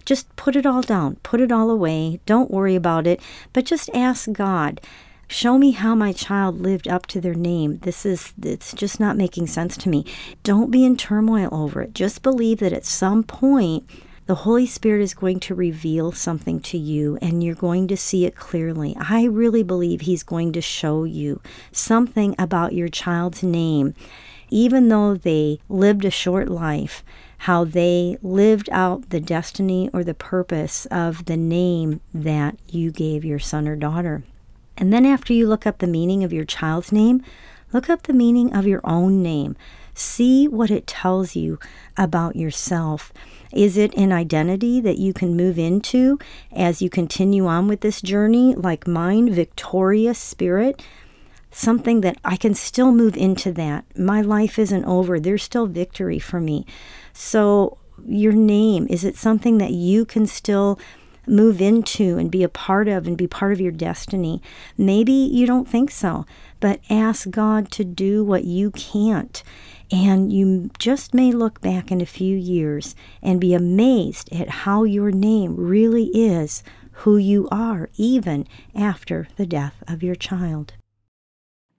just 0.05 0.37
put 0.37 0.55
it 0.55 0.65
all 0.65 0.83
down, 0.83 1.17
put 1.25 1.41
it 1.41 1.51
all 1.51 1.69
away. 1.69 2.21
Don't 2.27 2.49
worry 2.49 2.77
about 2.77 3.09
it, 3.09 3.21
but 3.53 3.65
just 3.65 3.91
ask 3.93 4.31
God. 4.31 4.81
Show 5.27 5.59
me 5.59 5.73
how 5.73 5.97
my 5.97 6.13
child 6.13 6.61
lived 6.61 6.87
up 6.87 7.07
to 7.07 7.21
their 7.21 7.35
name. 7.35 7.79
This 7.79 8.07
is, 8.07 8.33
it's 8.41 8.73
just 8.73 9.01
not 9.01 9.17
making 9.17 9.49
sense 9.49 9.77
to 9.79 9.89
me. 9.89 10.07
Don't 10.45 10.71
be 10.71 10.85
in 10.85 10.97
turmoil 10.97 11.49
over 11.51 11.83
it. 11.83 11.93
Just 11.93 12.23
believe 12.23 12.61
that 12.61 12.73
at 12.73 12.87
some 12.87 13.25
point 13.25 13.85
the 14.27 14.35
Holy 14.35 14.67
Spirit 14.67 15.03
is 15.03 15.15
going 15.15 15.39
to 15.41 15.55
reveal 15.55 16.11
something 16.11 16.59
to 16.61 16.77
you 16.77 17.17
and 17.23 17.45
you're 17.45 17.55
going 17.55 17.87
to 17.89 17.97
see 17.97 18.25
it 18.25 18.35
clearly. 18.35 18.97
I 18.99 19.25
really 19.25 19.63
believe 19.63 20.01
He's 20.01 20.25
going 20.25 20.53
to 20.53 20.61
show 20.61 21.05
you 21.05 21.41
something 21.71 22.35
about 22.37 22.73
your 22.73 22.89
child's 22.89 23.45
name, 23.45 23.95
even 24.51 24.89
though 24.89 25.15
they 25.15 25.61
lived 25.69 26.05
a 26.05 26.11
short 26.11 26.49
life, 26.49 27.05
how 27.39 27.65
they 27.65 28.19
lived 28.21 28.69
out 28.73 29.11
the 29.11 29.21
destiny 29.21 29.91
or 29.93 30.03
the 30.03 30.15
purpose 30.15 30.87
of 30.87 31.27
the 31.27 31.37
name 31.37 32.01
that 32.13 32.59
you 32.67 32.91
gave 32.91 33.25
your 33.25 33.39
son 33.39 33.69
or 33.69 33.77
daughter. 33.77 34.25
And 34.77 34.93
then, 34.93 35.07
after 35.07 35.33
you 35.33 35.47
look 35.47 35.67
up 35.67 35.79
the 35.79 35.87
meaning 35.87 36.25
of 36.25 36.33
your 36.33 36.45
child's 36.45 36.91
name, 36.91 37.23
look 37.73 37.89
up 37.89 38.03
the 38.03 38.13
meaning 38.13 38.53
of 38.53 38.67
your 38.67 38.81
own 38.83 39.23
name. 39.23 39.57
See 39.95 40.47
what 40.49 40.71
it 40.71 40.87
tells 40.87 41.35
you 41.37 41.59
about 41.97 42.37
yourself. 42.37 43.13
Is 43.53 43.77
it 43.77 43.95
an 43.95 44.13
identity 44.13 44.81
that 44.81 44.99
you 44.99 45.13
can 45.13 45.37
move 45.37 45.59
into 45.59 46.19
as 46.53 46.83
you 46.83 46.91
continue 46.91 47.47
on 47.47 47.69
with 47.69 47.81
this 47.81 48.01
journey, 48.01 48.55
like 48.55 48.87
mine, 48.87 49.33
victorious 49.33 50.19
spirit? 50.19 50.83
Something 51.51 52.03
that 52.03 52.19
I 52.25 52.37
can 52.37 52.55
still 52.55 52.93
move 52.93 53.17
into 53.17 53.53
that. 53.53 53.85
My 53.97 54.21
life 54.21 54.59
isn't 54.59 54.85
over. 54.85 55.19
There's 55.19 55.43
still 55.43 55.67
victory 55.67 56.19
for 56.19 56.41
me. 56.41 56.67
So, 57.13 57.79
your 58.05 58.33
name, 58.33 58.87
is 58.91 59.05
it 59.05 59.17
something 59.17 59.57
that 59.59 59.71
you 59.71 60.05
can 60.05 60.27
still 60.27 60.79
move 61.27 61.61
into 61.61 62.19
and 62.19 62.31
be 62.31 62.43
a 62.43 62.49
part 62.49 62.89
of 62.89 63.07
and 63.07 63.17
be 63.17 63.27
part 63.27 63.53
of 63.53 63.61
your 63.61 63.73
destiny. 63.73 64.41
Maybe 64.79 65.13
you 65.13 65.47
don't 65.47 65.69
think 65.69 65.91
so, 65.91 66.25
but 66.61 66.81
ask 66.89 67.31
God 67.31 67.71
to 67.73 67.85
do 67.85 68.25
what 68.25 68.45
you 68.45 68.71
can't. 68.71 69.43
And 69.91 70.33
you 70.33 70.71
just 70.79 71.15
may 71.15 71.31
look 71.31 71.61
back 71.61 71.93
in 71.93 72.01
a 72.01 72.07
few 72.07 72.37
years 72.37 72.97
and 73.23 73.41
be 73.41 73.55
amazed 73.55 74.33
at 74.33 74.49
how 74.49 74.85
your 74.85 75.13
name 75.13 75.55
really 75.57 76.11
is 76.13 76.65
who 77.01 77.17
you 77.19 77.47
are, 77.51 77.89
even 77.97 78.47
after 78.75 79.29
the 79.37 79.47
death 79.47 79.83
of 79.87 80.03
your 80.03 80.15
child. 80.15 80.73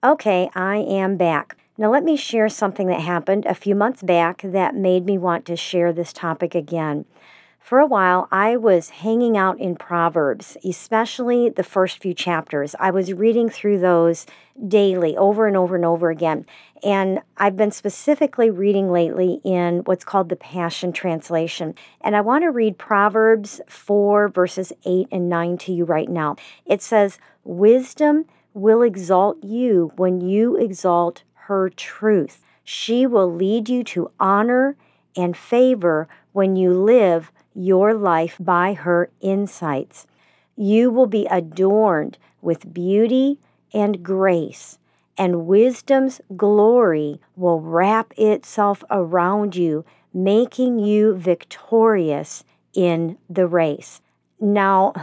Okay, 0.02 0.48
I 0.54 0.76
am 0.76 1.16
back. 1.16 1.56
Now, 1.76 1.90
let 1.90 2.04
me 2.04 2.16
share 2.16 2.48
something 2.48 2.86
that 2.86 3.00
happened 3.00 3.44
a 3.44 3.54
few 3.54 3.74
months 3.74 4.02
back 4.02 4.42
that 4.42 4.74
made 4.74 5.04
me 5.04 5.18
want 5.18 5.44
to 5.46 5.56
share 5.56 5.92
this 5.92 6.12
topic 6.12 6.54
again. 6.54 7.04
For 7.58 7.80
a 7.80 7.86
while, 7.86 8.28
I 8.30 8.56
was 8.56 8.88
hanging 8.88 9.36
out 9.36 9.60
in 9.60 9.76
Proverbs, 9.76 10.56
especially 10.64 11.50
the 11.50 11.62
first 11.62 11.98
few 11.98 12.14
chapters. 12.14 12.74
I 12.80 12.90
was 12.90 13.12
reading 13.12 13.50
through 13.50 13.80
those 13.80 14.24
daily, 14.66 15.16
over 15.16 15.46
and 15.46 15.56
over 15.56 15.76
and 15.76 15.84
over 15.84 16.10
again. 16.10 16.46
And 16.84 17.20
I've 17.36 17.56
been 17.56 17.70
specifically 17.70 18.50
reading 18.50 18.90
lately 18.90 19.40
in 19.44 19.78
what's 19.80 20.04
called 20.04 20.28
the 20.28 20.36
Passion 20.36 20.92
Translation. 20.92 21.74
And 22.00 22.14
I 22.14 22.20
want 22.20 22.44
to 22.44 22.50
read 22.50 22.78
Proverbs 22.78 23.60
4, 23.66 24.28
verses 24.28 24.72
8 24.84 25.08
and 25.10 25.28
9 25.28 25.58
to 25.58 25.72
you 25.72 25.84
right 25.84 26.08
now. 26.08 26.36
It 26.66 26.82
says, 26.82 27.18
Wisdom 27.44 28.26
will 28.54 28.82
exalt 28.82 29.42
you 29.42 29.92
when 29.96 30.20
you 30.20 30.56
exalt 30.56 31.22
her 31.34 31.70
truth. 31.70 32.40
She 32.64 33.06
will 33.06 33.32
lead 33.32 33.68
you 33.68 33.82
to 33.84 34.10
honor 34.20 34.76
and 35.16 35.36
favor 35.36 36.08
when 36.32 36.56
you 36.56 36.72
live 36.72 37.32
your 37.54 37.94
life 37.94 38.36
by 38.38 38.74
her 38.74 39.10
insights. 39.20 40.06
You 40.56 40.90
will 40.90 41.06
be 41.06 41.26
adorned 41.26 42.18
with 42.40 42.72
beauty 42.72 43.38
and 43.72 44.02
grace, 44.02 44.77
and 45.18 45.46
wisdom's 45.46 46.20
glory 46.36 47.20
will 47.34 47.60
wrap 47.60 48.14
itself 48.16 48.84
around 48.90 49.56
you, 49.56 49.84
making 50.14 50.78
you 50.78 51.14
victorious 51.14 52.44
in 52.72 53.18
the 53.28 53.46
race. 53.46 54.00
Now, 54.40 54.94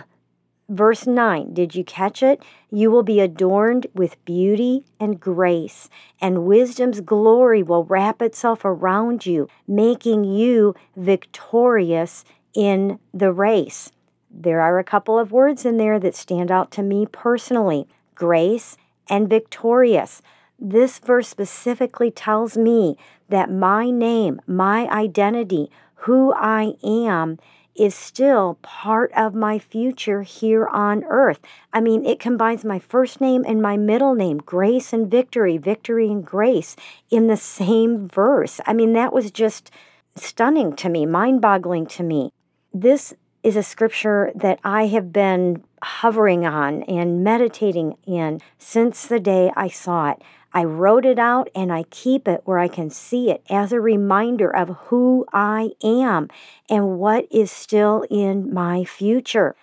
verse 0.69 1.05
9, 1.05 1.53
did 1.53 1.75
you 1.75 1.83
catch 1.83 2.23
it? 2.23 2.41
You 2.71 2.89
will 2.89 3.03
be 3.03 3.19
adorned 3.19 3.87
with 3.93 4.23
beauty 4.23 4.85
and 4.99 5.19
grace, 5.19 5.89
and 6.21 6.45
wisdom's 6.45 7.01
glory 7.01 7.61
will 7.61 7.83
wrap 7.83 8.21
itself 8.21 8.63
around 8.63 9.25
you, 9.25 9.49
making 9.67 10.23
you 10.23 10.73
victorious 10.95 12.23
in 12.53 12.99
the 13.13 13.33
race. 13.33 13.91
There 14.31 14.61
are 14.61 14.79
a 14.79 14.83
couple 14.83 15.19
of 15.19 15.31
words 15.31 15.65
in 15.65 15.77
there 15.77 15.99
that 15.99 16.15
stand 16.15 16.51
out 16.51 16.71
to 16.71 16.83
me 16.83 17.05
personally 17.05 17.87
grace 18.15 18.77
and 19.09 19.29
victorious. 19.29 20.21
This 20.59 20.99
verse 20.99 21.27
specifically 21.27 22.11
tells 22.11 22.57
me 22.57 22.97
that 23.29 23.51
my 23.51 23.89
name, 23.89 24.39
my 24.47 24.87
identity, 24.87 25.69
who 25.95 26.33
I 26.33 26.75
am, 26.83 27.39
is 27.75 27.93
still 27.93 28.57
part 28.61 29.11
of 29.17 29.35
my 29.35 29.59
future 29.59 30.21
here 30.21 30.65
on 30.67 31.03
earth. 31.05 31.39
I 31.73 31.81
mean, 31.81 32.05
it 32.05 32.19
combines 32.19 32.63
my 32.63 32.79
first 32.79 33.19
name 33.19 33.43
and 33.45 33.61
my 33.61 33.75
middle 33.75 34.15
name, 34.15 34.37
grace 34.37 34.93
and 34.93 35.11
victory, 35.11 35.57
victory 35.57 36.07
and 36.09 36.25
grace, 36.25 36.75
in 37.09 37.27
the 37.27 37.37
same 37.37 38.07
verse. 38.07 38.61
I 38.65 38.73
mean, 38.73 38.93
that 38.93 39.11
was 39.11 39.29
just 39.29 39.71
stunning 40.15 40.75
to 40.77 40.89
me, 40.89 41.05
mind 41.05 41.41
boggling 41.41 41.85
to 41.87 42.03
me. 42.03 42.31
This 42.73 43.13
is 43.45 43.55
a 43.55 43.61
scripture 43.61 44.31
that 44.33 44.59
I 44.63 44.87
have 44.87 45.13
been 45.13 45.63
hovering 45.83 46.47
on 46.47 46.81
and 46.83 47.23
meditating 47.23 47.95
in 48.07 48.41
since 48.57 49.05
the 49.05 49.19
day 49.19 49.51
I 49.55 49.67
saw 49.67 50.09
it. 50.09 50.21
I 50.51 50.63
wrote 50.63 51.05
it 51.05 51.19
out 51.19 51.49
and 51.53 51.71
I 51.71 51.83
keep 51.91 52.27
it 52.27 52.41
where 52.45 52.57
I 52.57 52.67
can 52.67 52.89
see 52.89 53.29
it 53.29 53.43
as 53.47 53.71
a 53.71 53.79
reminder 53.79 54.49
of 54.49 54.69
who 54.87 55.27
I 55.31 55.71
am 55.83 56.29
and 56.69 56.97
what 56.97 57.27
is 57.29 57.51
still 57.51 58.03
in 58.09 58.51
my 58.51 58.83
future. 58.83 59.55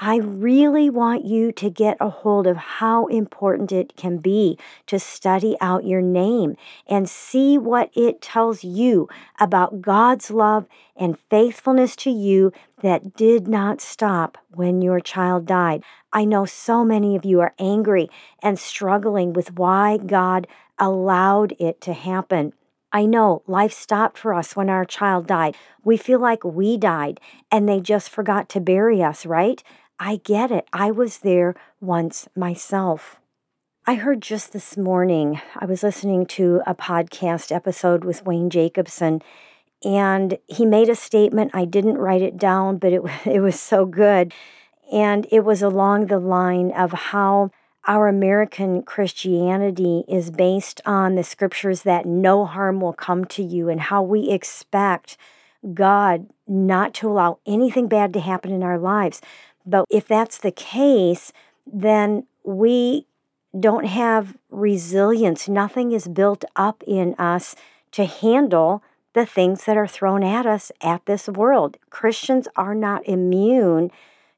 I 0.00 0.18
really 0.18 0.88
want 0.88 1.24
you 1.24 1.50
to 1.50 1.70
get 1.70 1.96
a 1.98 2.08
hold 2.08 2.46
of 2.46 2.56
how 2.56 3.06
important 3.06 3.72
it 3.72 3.96
can 3.96 4.18
be 4.18 4.56
to 4.86 5.00
study 5.00 5.56
out 5.60 5.84
your 5.84 6.00
name 6.00 6.56
and 6.86 7.10
see 7.10 7.58
what 7.58 7.90
it 7.96 8.22
tells 8.22 8.62
you 8.62 9.08
about 9.40 9.82
God's 9.82 10.30
love 10.30 10.66
and 10.94 11.18
faithfulness 11.30 11.96
to 11.96 12.10
you 12.10 12.52
that 12.80 13.16
did 13.16 13.48
not 13.48 13.80
stop 13.80 14.38
when 14.50 14.82
your 14.82 15.00
child 15.00 15.46
died. 15.46 15.82
I 16.12 16.24
know 16.24 16.44
so 16.44 16.84
many 16.84 17.16
of 17.16 17.24
you 17.24 17.40
are 17.40 17.54
angry 17.58 18.08
and 18.40 18.56
struggling 18.56 19.32
with 19.32 19.58
why 19.58 19.96
God 19.96 20.46
allowed 20.78 21.54
it 21.58 21.80
to 21.82 21.92
happen. 21.92 22.52
I 22.92 23.04
know 23.04 23.42
life 23.46 23.72
stopped 23.72 24.16
for 24.16 24.32
us 24.32 24.54
when 24.54 24.70
our 24.70 24.84
child 24.84 25.26
died. 25.26 25.56
We 25.84 25.96
feel 25.96 26.20
like 26.20 26.44
we 26.44 26.76
died 26.76 27.20
and 27.50 27.68
they 27.68 27.80
just 27.80 28.08
forgot 28.08 28.48
to 28.50 28.60
bury 28.60 29.02
us, 29.02 29.26
right? 29.26 29.62
I 30.00 30.16
get 30.16 30.50
it. 30.52 30.66
I 30.72 30.90
was 30.90 31.18
there 31.18 31.54
once 31.80 32.28
myself. 32.36 33.16
I 33.86 33.94
heard 33.94 34.20
just 34.20 34.52
this 34.52 34.76
morning, 34.76 35.40
I 35.56 35.64
was 35.64 35.82
listening 35.82 36.26
to 36.26 36.60
a 36.66 36.74
podcast 36.74 37.50
episode 37.50 38.04
with 38.04 38.24
Wayne 38.24 38.50
Jacobsen, 38.50 39.22
and 39.82 40.38
he 40.46 40.66
made 40.66 40.88
a 40.88 40.94
statement. 40.94 41.52
I 41.54 41.64
didn't 41.64 41.98
write 41.98 42.22
it 42.22 42.36
down, 42.36 42.78
but 42.78 42.92
it, 42.92 43.02
it 43.24 43.40
was 43.40 43.58
so 43.58 43.86
good. 43.86 44.32
And 44.92 45.26
it 45.32 45.40
was 45.40 45.62
along 45.62 46.06
the 46.06 46.18
line 46.18 46.70
of 46.72 46.92
how 46.92 47.50
our 47.86 48.08
American 48.08 48.82
Christianity 48.82 50.04
is 50.06 50.30
based 50.30 50.80
on 50.84 51.14
the 51.14 51.24
scriptures 51.24 51.82
that 51.82 52.06
no 52.06 52.44
harm 52.44 52.80
will 52.80 52.92
come 52.92 53.24
to 53.26 53.42
you, 53.42 53.68
and 53.68 53.80
how 53.80 54.02
we 54.02 54.30
expect 54.30 55.16
God 55.74 56.28
not 56.46 56.94
to 56.94 57.08
allow 57.08 57.38
anything 57.46 57.88
bad 57.88 58.12
to 58.12 58.20
happen 58.20 58.52
in 58.52 58.62
our 58.62 58.78
lives. 58.78 59.20
But 59.68 59.84
if 59.90 60.08
that's 60.08 60.38
the 60.38 60.50
case, 60.50 61.30
then 61.66 62.26
we 62.42 63.06
don't 63.58 63.84
have 63.84 64.36
resilience. 64.50 65.46
Nothing 65.46 65.92
is 65.92 66.08
built 66.08 66.44
up 66.56 66.82
in 66.86 67.14
us 67.18 67.54
to 67.92 68.06
handle 68.06 68.82
the 69.12 69.26
things 69.26 69.64
that 69.64 69.76
are 69.76 69.86
thrown 69.86 70.22
at 70.22 70.46
us 70.46 70.72
at 70.80 71.04
this 71.04 71.28
world. 71.28 71.76
Christians 71.90 72.48
are 72.56 72.74
not 72.74 73.06
immune 73.06 73.90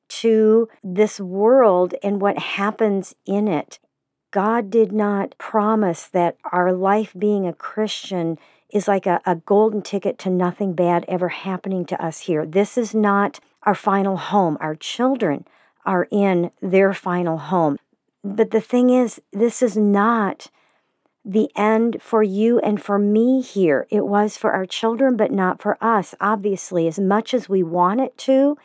to 0.08 0.68
this 0.82 1.20
world 1.20 1.94
and 2.02 2.20
what 2.20 2.38
happens 2.38 3.14
in 3.24 3.46
it. 3.46 3.78
God 4.32 4.68
did 4.70 4.90
not 4.90 5.36
promise 5.38 6.06
that 6.08 6.36
our 6.52 6.72
life 6.72 7.12
being 7.16 7.46
a 7.46 7.52
Christian 7.52 8.38
is 8.68 8.88
like 8.88 9.06
a, 9.06 9.20
a 9.24 9.36
golden 9.36 9.82
ticket 9.82 10.18
to 10.18 10.30
nothing 10.30 10.72
bad 10.72 11.04
ever 11.06 11.28
happening 11.28 11.84
to 11.86 12.04
us 12.04 12.20
here. 12.20 12.46
This 12.46 12.76
is 12.76 12.94
not 12.94 13.38
our 13.62 13.74
final 13.74 14.16
home. 14.16 14.56
Our 14.60 14.74
children 14.74 15.46
are 15.84 16.06
in 16.10 16.50
their 16.60 16.92
final 16.92 17.38
home. 17.38 17.78
But 18.22 18.50
the 18.50 18.60
thing 18.60 18.90
is, 18.90 19.20
this 19.32 19.62
is 19.62 19.76
not 19.76 20.48
the 21.24 21.50
end 21.56 21.98
for 22.00 22.22
you 22.22 22.58
and 22.60 22.82
for 22.82 22.98
me 22.98 23.40
here. 23.40 23.86
It 23.90 24.06
was 24.06 24.36
for 24.36 24.52
our 24.52 24.66
children, 24.66 25.16
but 25.16 25.30
not 25.30 25.60
for 25.60 25.76
us. 25.82 26.14
Obviously, 26.20 26.86
as 26.86 26.98
much 26.98 27.34
as 27.34 27.48
we 27.48 27.62
want 27.62 28.00
it 28.00 28.16
to, 28.18 28.56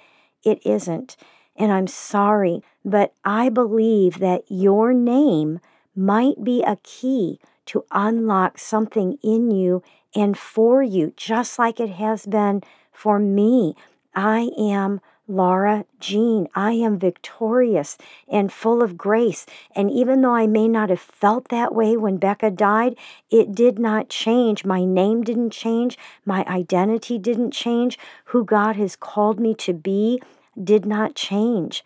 it 0.44 0.66
isn't. 0.66 1.18
And 1.56 1.72
I'm 1.72 1.88
sorry, 1.88 2.62
but 2.84 3.14
I 3.24 3.50
believe 3.50 4.20
that 4.20 4.44
your 4.50 4.94
name 4.94 5.60
might 5.96 6.44
be 6.44 6.64
a 6.64 6.78
key 6.84 7.40
to 7.68 7.86
unlock 7.92 8.58
something 8.58 9.18
in 9.24 9.52
you 9.52 9.82
and 10.14 10.38
for 10.38 10.84
you, 10.84 11.14
just 11.16 11.58
like 11.58 11.80
it 11.80 11.90
has 11.92 12.26
been 12.26 12.62
for 12.92 13.20
me. 13.20 13.76
I 14.16 14.50
am 14.58 15.02
Laura 15.28 15.86
Jean, 16.00 16.48
I 16.54 16.74
am 16.74 17.00
victorious 17.00 17.98
and 18.28 18.54
full 18.54 18.84
of 18.84 18.98
grace. 18.98 19.46
And 19.76 19.90
even 19.90 20.22
though 20.22 20.36
I 20.36 20.46
may 20.46 20.68
not 20.68 20.90
have 20.90 21.00
felt 21.00 21.50
that 21.50 21.74
way 21.74 21.98
when 21.98 22.18
Becca 22.18 22.52
died, 22.52 22.96
it 23.32 23.56
did 23.56 23.80
not 23.80 24.10
change. 24.10 24.66
My 24.66 24.86
name 24.86 25.24
didn't 25.24 25.50
change. 25.50 25.98
My 26.26 26.46
identity 26.46 27.18
didn't 27.18 27.52
change. 27.52 27.98
Who 28.26 28.46
God 28.46 28.76
has 28.76 28.96
called 28.96 29.40
me 29.40 29.56
to 29.56 29.74
be 29.74 30.22
did 30.64 30.86
not 30.86 31.16
change. 31.16 31.84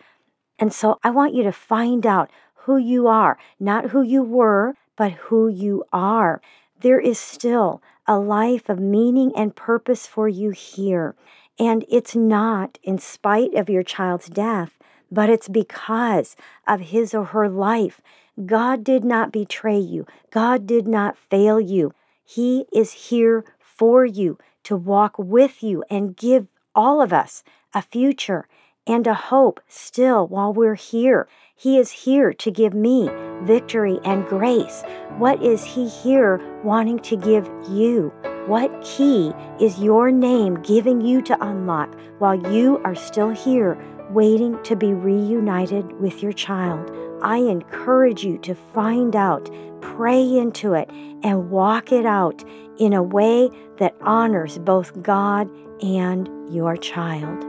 And 0.59 0.73
so 0.73 0.99
I 1.01 1.09
want 1.11 1.33
you 1.33 1.43
to 1.43 1.53
find 1.53 2.05
out 2.05 2.29
who 2.65 2.77
you 2.77 3.07
are, 3.07 3.37
not 3.59 3.91
who 3.91 4.01
you 4.01 4.21
were, 4.21 4.75
but 4.97 5.13
who 5.13 5.47
you 5.47 5.85
are. 5.93 6.41
There 6.81 6.99
is 6.99 7.17
still 7.17 7.81
a 8.05 8.19
life 8.19 8.67
of 8.67 8.79
meaning 8.79 9.31
and 9.35 9.55
purpose 9.55 10.05
for 10.05 10.27
you 10.27 10.49
here. 10.51 11.15
And 11.59 11.85
it's 11.89 12.15
not 12.15 12.79
in 12.81 12.97
spite 12.97 13.53
of 13.53 13.69
your 13.69 13.83
child's 13.83 14.29
death, 14.29 14.77
but 15.11 15.29
it's 15.29 15.49
because 15.49 16.35
of 16.65 16.79
his 16.79 17.13
or 17.13 17.25
her 17.25 17.49
life. 17.49 17.99
God 18.45 18.83
did 18.83 19.03
not 19.03 19.33
betray 19.33 19.77
you, 19.77 20.05
God 20.31 20.65
did 20.65 20.87
not 20.87 21.17
fail 21.17 21.59
you. 21.59 21.93
He 22.23 22.65
is 22.71 23.09
here 23.09 23.43
for 23.59 24.05
you 24.05 24.37
to 24.63 24.75
walk 24.75 25.15
with 25.17 25.61
you 25.61 25.83
and 25.89 26.15
give 26.15 26.47
all 26.73 27.01
of 27.01 27.11
us 27.11 27.43
a 27.73 27.81
future 27.81 28.47
and 28.87 29.05
a 29.05 29.13
hope 29.13 29.59
still 29.67 30.27
while 30.27 30.53
we're 30.53 30.75
here. 30.75 31.27
He 31.61 31.77
is 31.77 31.91
here 31.91 32.31
to 32.35 32.51
give 32.51 32.73
me 32.73 33.09
victory 33.43 33.99
and 34.05 34.25
grace. 34.27 34.81
What 35.17 35.43
is 35.43 35.65
He 35.65 35.89
here 35.89 36.39
wanting 36.63 36.99
to 36.99 37.17
give 37.17 37.49
you? 37.69 38.13
What 38.47 38.71
key 38.81 39.33
is 39.59 39.77
your 39.77 40.09
name 40.09 40.61
giving 40.61 41.01
you 41.01 41.21
to 41.23 41.45
unlock 41.45 41.93
while 42.19 42.35
you 42.53 42.79
are 42.85 42.95
still 42.95 43.31
here 43.31 43.77
waiting 44.09 44.57
to 44.63 44.77
be 44.77 44.93
reunited 44.93 45.99
with 45.99 46.23
your 46.23 46.31
child? 46.31 46.89
I 47.21 47.39
encourage 47.39 48.23
you 48.23 48.37
to 48.37 48.55
find 48.55 49.13
out, 49.13 49.49
pray 49.81 50.37
into 50.37 50.75
it, 50.75 50.89
and 51.23 51.51
walk 51.51 51.91
it 51.91 52.05
out 52.05 52.41
in 52.77 52.93
a 52.93 53.03
way 53.03 53.49
that 53.79 53.97
honors 53.99 54.59
both 54.59 55.03
God 55.03 55.49
and 55.83 56.29
your 56.49 56.77
child. 56.77 57.48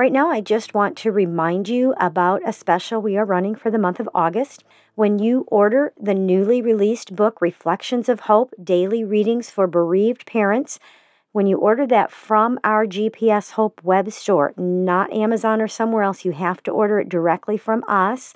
Right 0.00 0.12
now, 0.12 0.30
I 0.30 0.40
just 0.40 0.72
want 0.72 0.96
to 0.96 1.12
remind 1.12 1.68
you 1.68 1.92
about 2.00 2.40
a 2.48 2.54
special 2.54 3.02
we 3.02 3.18
are 3.18 3.24
running 3.26 3.54
for 3.54 3.70
the 3.70 3.76
month 3.76 4.00
of 4.00 4.08
August. 4.14 4.64
When 4.94 5.18
you 5.18 5.44
order 5.48 5.92
the 6.00 6.14
newly 6.14 6.62
released 6.62 7.14
book, 7.14 7.42
Reflections 7.42 8.08
of 8.08 8.20
Hope 8.20 8.54
Daily 8.64 9.04
Readings 9.04 9.50
for 9.50 9.66
Bereaved 9.66 10.24
Parents, 10.24 10.78
when 11.32 11.46
you 11.46 11.58
order 11.58 11.86
that 11.88 12.10
from 12.10 12.58
our 12.64 12.86
GPS 12.86 13.50
Hope 13.50 13.82
web 13.84 14.10
store, 14.10 14.54
not 14.56 15.12
Amazon 15.12 15.60
or 15.60 15.68
somewhere 15.68 16.02
else, 16.02 16.24
you 16.24 16.32
have 16.32 16.62
to 16.62 16.70
order 16.70 16.98
it 16.98 17.10
directly 17.10 17.58
from 17.58 17.84
us. 17.86 18.32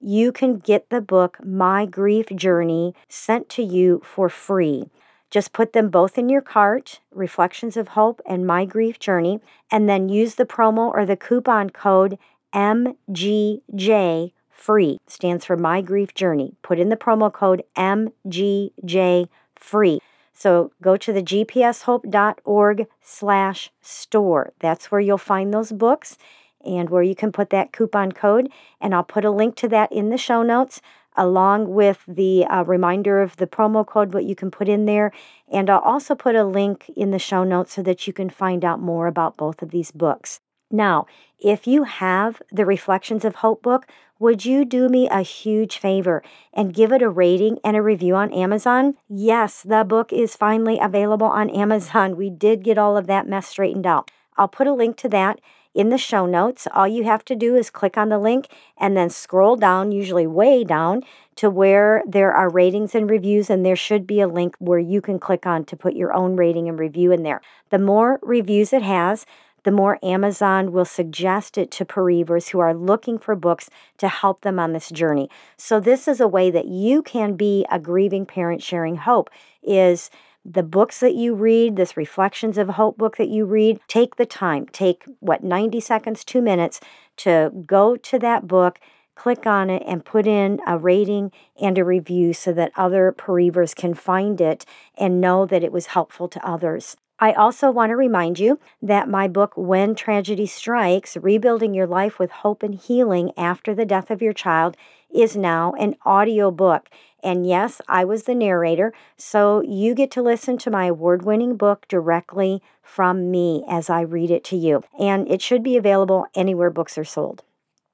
You 0.00 0.32
can 0.32 0.60
get 0.60 0.88
the 0.88 1.02
book, 1.02 1.36
My 1.44 1.84
Grief 1.84 2.28
Journey, 2.34 2.94
sent 3.10 3.50
to 3.50 3.62
you 3.62 4.00
for 4.02 4.30
free. 4.30 4.88
Just 5.32 5.54
put 5.54 5.72
them 5.72 5.88
both 5.88 6.18
in 6.18 6.28
your 6.28 6.42
cart, 6.42 7.00
Reflections 7.10 7.78
of 7.78 7.88
Hope 7.88 8.20
and 8.26 8.46
My 8.46 8.66
Grief 8.66 8.98
Journey, 8.98 9.40
and 9.70 9.88
then 9.88 10.10
use 10.10 10.34
the 10.34 10.44
promo 10.44 10.92
or 10.92 11.06
the 11.06 11.16
coupon 11.16 11.70
code 11.70 12.18
MGJ 12.52 14.32
free. 14.50 14.98
Stands 15.06 15.46
for 15.46 15.56
My 15.56 15.80
Grief 15.80 16.12
Journey. 16.12 16.54
Put 16.60 16.78
in 16.78 16.90
the 16.90 16.98
promo 16.98 17.32
code 17.32 17.62
MGJ 17.74 19.28
free. 19.56 20.00
So 20.34 20.72
go 20.82 20.98
to 20.98 21.14
the 21.14 21.22
gpshope.org 21.22 22.86
slash 23.00 23.70
store. 23.80 24.52
That's 24.58 24.90
where 24.90 25.00
you'll 25.00 25.16
find 25.16 25.54
those 25.54 25.72
books 25.72 26.18
and 26.62 26.90
where 26.90 27.02
you 27.02 27.14
can 27.14 27.32
put 27.32 27.48
that 27.48 27.72
coupon 27.72 28.12
code. 28.12 28.50
And 28.82 28.94
I'll 28.94 29.02
put 29.02 29.24
a 29.24 29.30
link 29.30 29.56
to 29.56 29.68
that 29.68 29.90
in 29.90 30.10
the 30.10 30.18
show 30.18 30.42
notes 30.42 30.82
along 31.16 31.72
with 31.72 32.02
the 32.08 32.44
uh, 32.46 32.62
reminder 32.64 33.20
of 33.20 33.36
the 33.36 33.46
promo 33.46 33.86
code, 33.86 34.14
what 34.14 34.24
you 34.24 34.34
can 34.34 34.50
put 34.50 34.68
in 34.68 34.86
there. 34.86 35.12
And 35.50 35.68
I'll 35.68 35.80
also 35.80 36.14
put 36.14 36.34
a 36.34 36.44
link 36.44 36.90
in 36.96 37.10
the 37.10 37.18
show 37.18 37.44
notes 37.44 37.74
so 37.74 37.82
that 37.82 38.06
you 38.06 38.12
can 38.12 38.30
find 38.30 38.64
out 38.64 38.80
more 38.80 39.06
about 39.06 39.36
both 39.36 39.62
of 39.62 39.70
these 39.70 39.90
books. 39.90 40.40
Now, 40.70 41.06
if 41.38 41.66
you 41.66 41.84
have 41.84 42.40
the 42.50 42.64
Reflections 42.64 43.26
of 43.26 43.36
Hope 43.36 43.62
book, 43.62 43.86
would 44.18 44.44
you 44.44 44.64
do 44.64 44.88
me 44.88 45.08
a 45.08 45.20
huge 45.20 45.76
favor 45.76 46.22
and 46.54 46.72
give 46.72 46.92
it 46.92 47.02
a 47.02 47.10
rating 47.10 47.58
and 47.62 47.76
a 47.76 47.82
review 47.82 48.14
on 48.14 48.32
Amazon? 48.32 48.94
Yes, 49.08 49.62
the 49.62 49.84
book 49.84 50.12
is 50.12 50.36
finally 50.36 50.78
available 50.80 51.26
on 51.26 51.50
Amazon. 51.50 52.16
We 52.16 52.30
did 52.30 52.64
get 52.64 52.78
all 52.78 52.96
of 52.96 53.06
that 53.08 53.28
mess 53.28 53.48
straightened 53.48 53.86
out. 53.86 54.10
I'll 54.38 54.48
put 54.48 54.66
a 54.66 54.72
link 54.72 54.96
to 54.98 55.08
that 55.10 55.40
in 55.74 55.88
the 55.88 55.98
show 55.98 56.26
notes. 56.26 56.66
All 56.72 56.86
you 56.86 57.04
have 57.04 57.24
to 57.26 57.36
do 57.36 57.56
is 57.56 57.70
click 57.70 57.96
on 57.96 58.08
the 58.08 58.18
link 58.18 58.48
and 58.76 58.96
then 58.96 59.10
scroll 59.10 59.56
down, 59.56 59.92
usually 59.92 60.26
way 60.26 60.64
down, 60.64 61.02
to 61.36 61.48
where 61.48 62.02
there 62.06 62.32
are 62.32 62.50
ratings 62.50 62.94
and 62.94 63.08
reviews, 63.08 63.48
and 63.48 63.64
there 63.64 63.76
should 63.76 64.06
be 64.06 64.20
a 64.20 64.28
link 64.28 64.54
where 64.58 64.78
you 64.78 65.00
can 65.00 65.18
click 65.18 65.46
on 65.46 65.64
to 65.64 65.76
put 65.76 65.94
your 65.94 66.12
own 66.12 66.36
rating 66.36 66.68
and 66.68 66.78
review 66.78 67.12
in 67.12 67.22
there. 67.22 67.40
The 67.70 67.78
more 67.78 68.18
reviews 68.22 68.72
it 68.72 68.82
has, 68.82 69.24
the 69.64 69.70
more 69.70 69.98
Amazon 70.02 70.72
will 70.72 70.84
suggest 70.84 71.56
it 71.56 71.70
to 71.72 71.84
bereavers 71.84 72.48
who 72.48 72.58
are 72.58 72.74
looking 72.74 73.18
for 73.18 73.36
books 73.36 73.70
to 73.98 74.08
help 74.08 74.42
them 74.42 74.58
on 74.58 74.72
this 74.72 74.90
journey. 74.90 75.30
So 75.56 75.78
this 75.78 76.08
is 76.08 76.20
a 76.20 76.28
way 76.28 76.50
that 76.50 76.66
you 76.66 77.02
can 77.02 77.36
be 77.36 77.64
a 77.70 77.78
grieving 77.78 78.26
parent 78.26 78.62
sharing 78.62 78.96
hope 78.96 79.30
is 79.62 80.10
the 80.44 80.62
books 80.62 81.00
that 81.00 81.14
you 81.14 81.34
read, 81.34 81.76
this 81.76 81.96
Reflections 81.96 82.58
of 82.58 82.70
Hope 82.70 82.98
book 82.98 83.16
that 83.16 83.28
you 83.28 83.44
read, 83.44 83.80
take 83.86 84.16
the 84.16 84.26
time. 84.26 84.66
Take 84.66 85.04
what, 85.20 85.44
90 85.44 85.80
seconds, 85.80 86.24
two 86.24 86.42
minutes 86.42 86.80
to 87.18 87.50
go 87.66 87.96
to 87.96 88.18
that 88.18 88.48
book, 88.48 88.80
click 89.14 89.46
on 89.46 89.70
it, 89.70 89.82
and 89.86 90.04
put 90.04 90.26
in 90.26 90.60
a 90.66 90.76
rating 90.78 91.30
and 91.60 91.78
a 91.78 91.84
review 91.84 92.32
so 92.32 92.52
that 92.52 92.72
other 92.76 93.12
bereavers 93.12 93.74
can 93.74 93.94
find 93.94 94.40
it 94.40 94.66
and 94.98 95.20
know 95.20 95.46
that 95.46 95.62
it 95.62 95.72
was 95.72 95.86
helpful 95.86 96.28
to 96.28 96.46
others. 96.46 96.96
I 97.22 97.34
also 97.34 97.70
want 97.70 97.90
to 97.90 97.96
remind 97.96 98.40
you 98.40 98.58
that 98.82 99.08
my 99.08 99.28
book, 99.28 99.52
When 99.54 99.94
Tragedy 99.94 100.44
Strikes 100.44 101.16
Rebuilding 101.16 101.72
Your 101.72 101.86
Life 101.86 102.18
with 102.18 102.32
Hope 102.32 102.64
and 102.64 102.74
Healing 102.74 103.30
After 103.36 103.76
the 103.76 103.86
Death 103.86 104.10
of 104.10 104.20
Your 104.20 104.32
Child, 104.32 104.76
is 105.08 105.36
now 105.36 105.72
an 105.78 105.94
audio 106.04 106.50
book. 106.50 106.88
And 107.22 107.46
yes, 107.46 107.80
I 107.88 108.04
was 108.04 108.24
the 108.24 108.34
narrator, 108.34 108.92
so 109.16 109.62
you 109.62 109.94
get 109.94 110.10
to 110.10 110.20
listen 110.20 110.58
to 110.58 110.70
my 110.72 110.86
award 110.86 111.24
winning 111.24 111.54
book 111.54 111.86
directly 111.86 112.60
from 112.82 113.30
me 113.30 113.62
as 113.68 113.88
I 113.88 114.00
read 114.00 114.32
it 114.32 114.42
to 114.46 114.56
you. 114.56 114.82
And 114.98 115.30
it 115.30 115.40
should 115.40 115.62
be 115.62 115.76
available 115.76 116.26
anywhere 116.34 116.70
books 116.70 116.98
are 116.98 117.04
sold. 117.04 117.44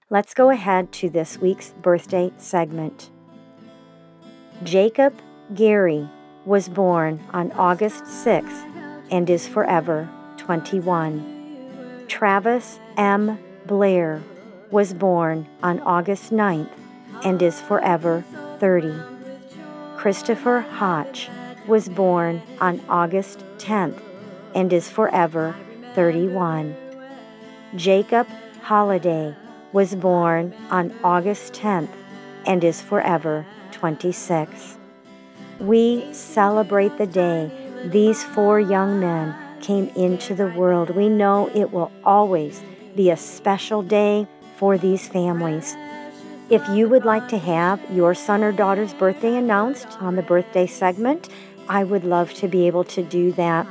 Let's 0.09 0.33
go 0.33 0.49
ahead 0.49 0.91
to 0.93 1.11
this 1.11 1.37
week's 1.37 1.75
birthday 1.83 2.33
segment. 2.39 3.11
Jacob 4.65 5.13
Gary 5.55 6.09
was 6.47 6.71
born 6.71 7.23
on 7.35 7.53
August 7.53 8.05
6th 8.05 8.78
and 9.11 9.29
is 9.29 9.47
forever 9.47 10.09
21. 10.37 12.05
Travis 12.09 12.79
M. 12.97 13.39
Blair 13.67 14.23
was 14.71 14.93
born 14.95 15.47
on 15.63 15.81
August 15.81 16.33
9th 16.33 16.71
and 17.25 17.43
is 17.43 17.61
forever 17.61 18.25
30. 18.59 18.95
Christopher 19.97 20.61
Hotch 20.61 21.29
was 21.67 21.89
born 21.89 22.43
on 22.61 22.81
August 22.89 23.41
10th 23.59 24.01
and 24.55 24.73
is 24.73 24.89
forever 24.89 25.55
31. 25.95 26.75
Jacob 27.77 28.27
Holiday 28.63 29.35
was 29.73 29.95
born 29.95 30.55
on 30.71 30.95
August 31.05 31.53
10th 31.53 31.91
and 32.47 32.65
is 32.65 32.81
forever 32.81 33.45
26. 33.73 34.79
We 35.61 36.13
celebrate 36.13 36.97
the 36.97 37.07
day 37.07 37.51
these 37.85 38.23
four 38.23 38.61
young 38.61 39.01
men 39.01 39.35
came 39.61 39.89
into 39.97 40.35
the 40.35 40.49
world. 40.49 40.91
We 40.91 41.09
know 41.09 41.51
it 41.55 41.73
will 41.73 41.93
always 42.05 42.63
be 42.97 43.11
a 43.11 43.17
special 43.17 43.83
day 43.83 44.27
for 44.57 44.77
these 44.77 45.07
families. 45.09 45.77
If 46.51 46.67
you 46.71 46.89
would 46.89 47.05
like 47.05 47.29
to 47.29 47.39
have 47.39 47.81
your 47.91 48.15
son 48.15 48.43
or 48.43 48.53
daughter's 48.53 48.95
birthday 48.95 49.37
announced 49.37 50.01
on 50.01 50.17
the 50.17 50.23
birthday 50.23 50.67
segment, 50.67 51.29
I 51.69 51.85
would 51.85 52.05
love 52.05 52.33
to 52.35 52.49
be 52.49 52.67
able 52.67 52.85
to 52.85 53.03
do 53.03 53.33
that. 53.33 53.67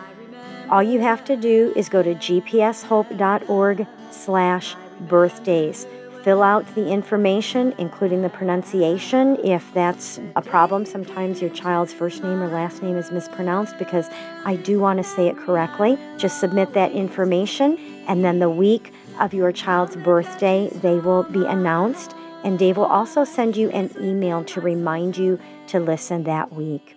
All 0.70 0.84
you 0.84 1.00
have 1.00 1.26
to 1.26 1.36
do 1.36 1.74
is 1.76 1.89
go 1.89 2.04
to 2.04 2.13
gpshope.org 2.13 3.88
slash 4.12 4.76
birthdays. 5.02 5.88
Fill 6.28 6.44
out 6.44 6.76
the 6.76 6.90
information, 6.90 7.74
including 7.78 8.22
the 8.22 8.28
pronunciation. 8.28 9.38
If 9.46 9.74
that's 9.74 10.20
a 10.36 10.42
problem, 10.42 10.86
sometimes 10.86 11.40
your 11.40 11.52
child's 11.52 11.94
first 11.94 12.22
name 12.22 12.44
or 12.44 12.50
last 12.50 12.84
name 12.84 12.98
is 12.98 13.13
mispronounced 13.13 13.78
because 13.78 14.10
I 14.44 14.58
do 14.58 14.78
want 14.78 14.98
to 14.98 15.06
say 15.06 15.30
it 15.30 15.38
correctly. 15.38 15.98
Just 16.18 16.42
submit 16.42 16.74
that 16.74 16.92
information, 16.92 17.78
and 18.10 18.26
then 18.26 18.40
the 18.40 18.50
week 18.50 18.92
of 19.22 19.34
your 19.34 19.54
child's 19.54 19.96
birthday, 19.96 20.70
they 20.82 21.00
will 21.00 21.24
be 21.24 21.46
announced 21.46 22.13
and 22.44 22.60
Dave 22.60 22.76
will 22.76 22.86
also 22.86 23.24
send 23.24 23.56
you 23.56 23.70
an 23.70 23.90
email 23.98 24.44
to 24.44 24.60
remind 24.60 25.18
you 25.18 25.40
to 25.68 25.80
listen 25.80 26.24
that 26.26 26.52
week. 26.52 26.97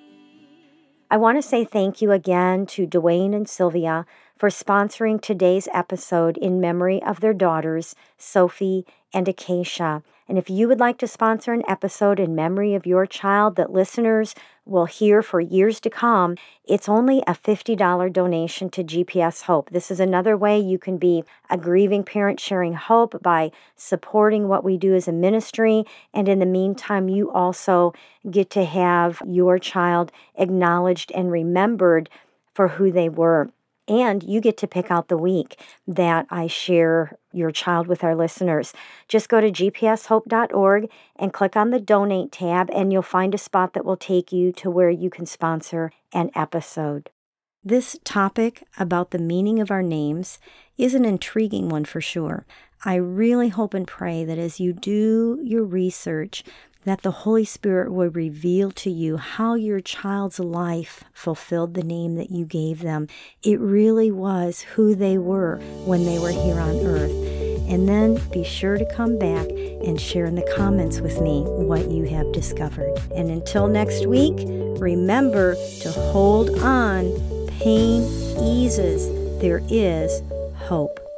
I 1.13 1.17
want 1.17 1.39
to 1.39 1.43
say 1.43 1.65
thank 1.65 2.01
you 2.01 2.13
again 2.13 2.67
to 2.67 2.87
Duane 2.87 3.35
and 3.35 3.49
Sylvia 3.49 4.07
for 4.39 4.49
sponsoring 4.49 5.21
today's 5.21 5.67
episode 5.75 6.39
in 6.39 6.61
memory 6.61 7.03
of 7.03 7.19
their 7.19 7.35
daughters, 7.35 7.97
Sophie 8.17 8.87
and 9.13 9.27
Acacia. 9.27 10.05
And 10.29 10.39
if 10.39 10.49
you 10.49 10.69
would 10.69 10.79
like 10.79 10.99
to 10.99 11.09
sponsor 11.09 11.53
an 11.53 11.65
episode 11.67 12.21
in 12.21 12.37
memory 12.37 12.77
of 12.77 12.87
your 12.87 13.07
child 13.07 13.57
that 13.57 13.73
listeners 13.73 14.37
will 14.71 14.87
hear 14.87 15.21
for 15.21 15.41
years 15.41 15.81
to 15.81 15.91
come, 15.91 16.37
it's 16.65 16.89
only 16.89 17.19
a 17.27 17.35
$50 17.35 18.13
donation 18.13 18.71
to 18.71 18.85
GPS 18.85 19.43
Hope. 19.43 19.71
This 19.71 19.91
is 19.91 20.01
another 20.01 20.37
way 20.37 20.59
you 20.59 20.79
can 20.79 20.97
be 20.97 21.25
a 21.51 21.59
grieving 21.59 22.05
parent 22.05 22.39
sharing 22.39 22.75
hope 22.75 23.21
by 23.23 23.51
supporting 23.75 24.47
what 24.47 24.63
we 24.63 24.77
do 24.77 24.95
as 24.95 25.09
a 25.09 25.13
ministry. 25.13 25.85
And 26.15 26.29
in 26.29 26.39
the 26.39 26.47
meantime, 26.47 27.09
you 27.09 27.31
also 27.31 27.93
get 28.31 28.49
to 28.51 28.65
have 28.65 29.21
your 29.27 29.59
child 29.59 30.13
acknowledged 30.37 31.11
and 31.13 31.31
remembered 31.31 32.09
for 32.55 32.69
who 32.69 32.93
they 32.93 33.09
were. 33.09 33.51
And 33.91 34.23
you 34.23 34.41
get 34.41 34.57
to 34.59 34.69
pick 34.69 34.89
out 34.89 35.09
the 35.09 35.19
week 35.19 35.61
that 35.89 36.25
I 36.31 36.47
share 36.47 37.19
your 37.33 37.51
child 37.51 37.89
with 37.89 38.05
our 38.05 38.15
listeners. 38.15 38.73
Just 39.09 39.29
go 39.29 39.41
to 39.41 39.51
gpshope.org 39.51 40.89
and 41.17 41.33
click 41.33 41.57
on 41.57 41.71
the 41.71 41.81
donate 41.81 42.31
tab, 42.31 42.71
and 42.73 42.93
you'll 42.93 43.03
find 43.03 43.35
a 43.35 43.39
spot 43.39 43.73
that 43.73 43.85
will 43.85 43.97
take 43.97 44.31
you 44.31 44.53
to 44.53 44.71
where 44.71 44.91
you 44.91 45.11
can 45.11 45.27
sponsor 45.27 45.91
an 46.13 46.31
episode. 46.37 47.11
This 47.65 47.99
topic 48.05 48.63
about 48.79 49.11
the 49.11 49.19
meaning 49.19 49.59
of 49.59 49.73
our 49.73 49.83
names 49.83 50.39
is 50.79 50.95
an 50.95 51.05
intriguing 51.05 51.69
one 51.69 51.85
for 51.85 52.01
sure. 52.01 52.47
I 52.85 52.95
really 52.95 53.49
hope 53.49 53.75
and 53.75 53.89
pray 53.89 54.25
that 54.25 54.39
as 54.39 54.61
you 54.61 54.73
do 54.73 55.41
your 55.43 55.65
research, 55.65 56.45
that 56.85 57.03
the 57.03 57.11
Holy 57.11 57.45
Spirit 57.45 57.93
would 57.93 58.17
reveal 58.17 58.71
to 58.71 58.91
you 58.91 59.17
how 59.17 59.55
your 59.55 59.81
child's 59.81 60.41
life 60.41 61.05
fulfilled 61.13 61.75
the 61.75 61.83
name 61.83 62.15
that 62.17 62.31
you 62.31 62.45
gave 62.45 62.81
them. 62.81 63.07
It 63.43 63.61
really 63.61 64.11
was 64.11 64.63
who 64.63 64.95
they 64.95 65.19
were 65.19 65.59
when 65.85 66.05
they 66.05 66.19
were 66.19 66.31
here 66.31 66.59
on 66.59 66.77
earth. 66.87 67.13
And 67.69 67.89
then 67.89 68.21
be 68.31 68.43
sure 68.43 68.79
to 68.79 68.95
come 68.97 69.19
back 69.19 69.49
and 69.49 70.01
share 70.01 70.25
in 70.25 70.35
the 70.35 70.53
comments 70.57 71.01
with 71.01 71.21
me 71.21 71.43
what 71.43 71.91
you 71.91 72.05
have 72.05 72.33
discovered. 72.33 72.99
And 73.15 73.31
until 73.31 73.69
next 73.69 74.07
week, 74.07 74.35
remember 74.81 75.55
to 75.83 75.93
hold 75.93 76.51
on. 76.61 77.13
Pain 77.61 78.03
eases. 78.43 79.09
There 79.41 79.63
is 79.69 80.23
hope. 80.57 81.10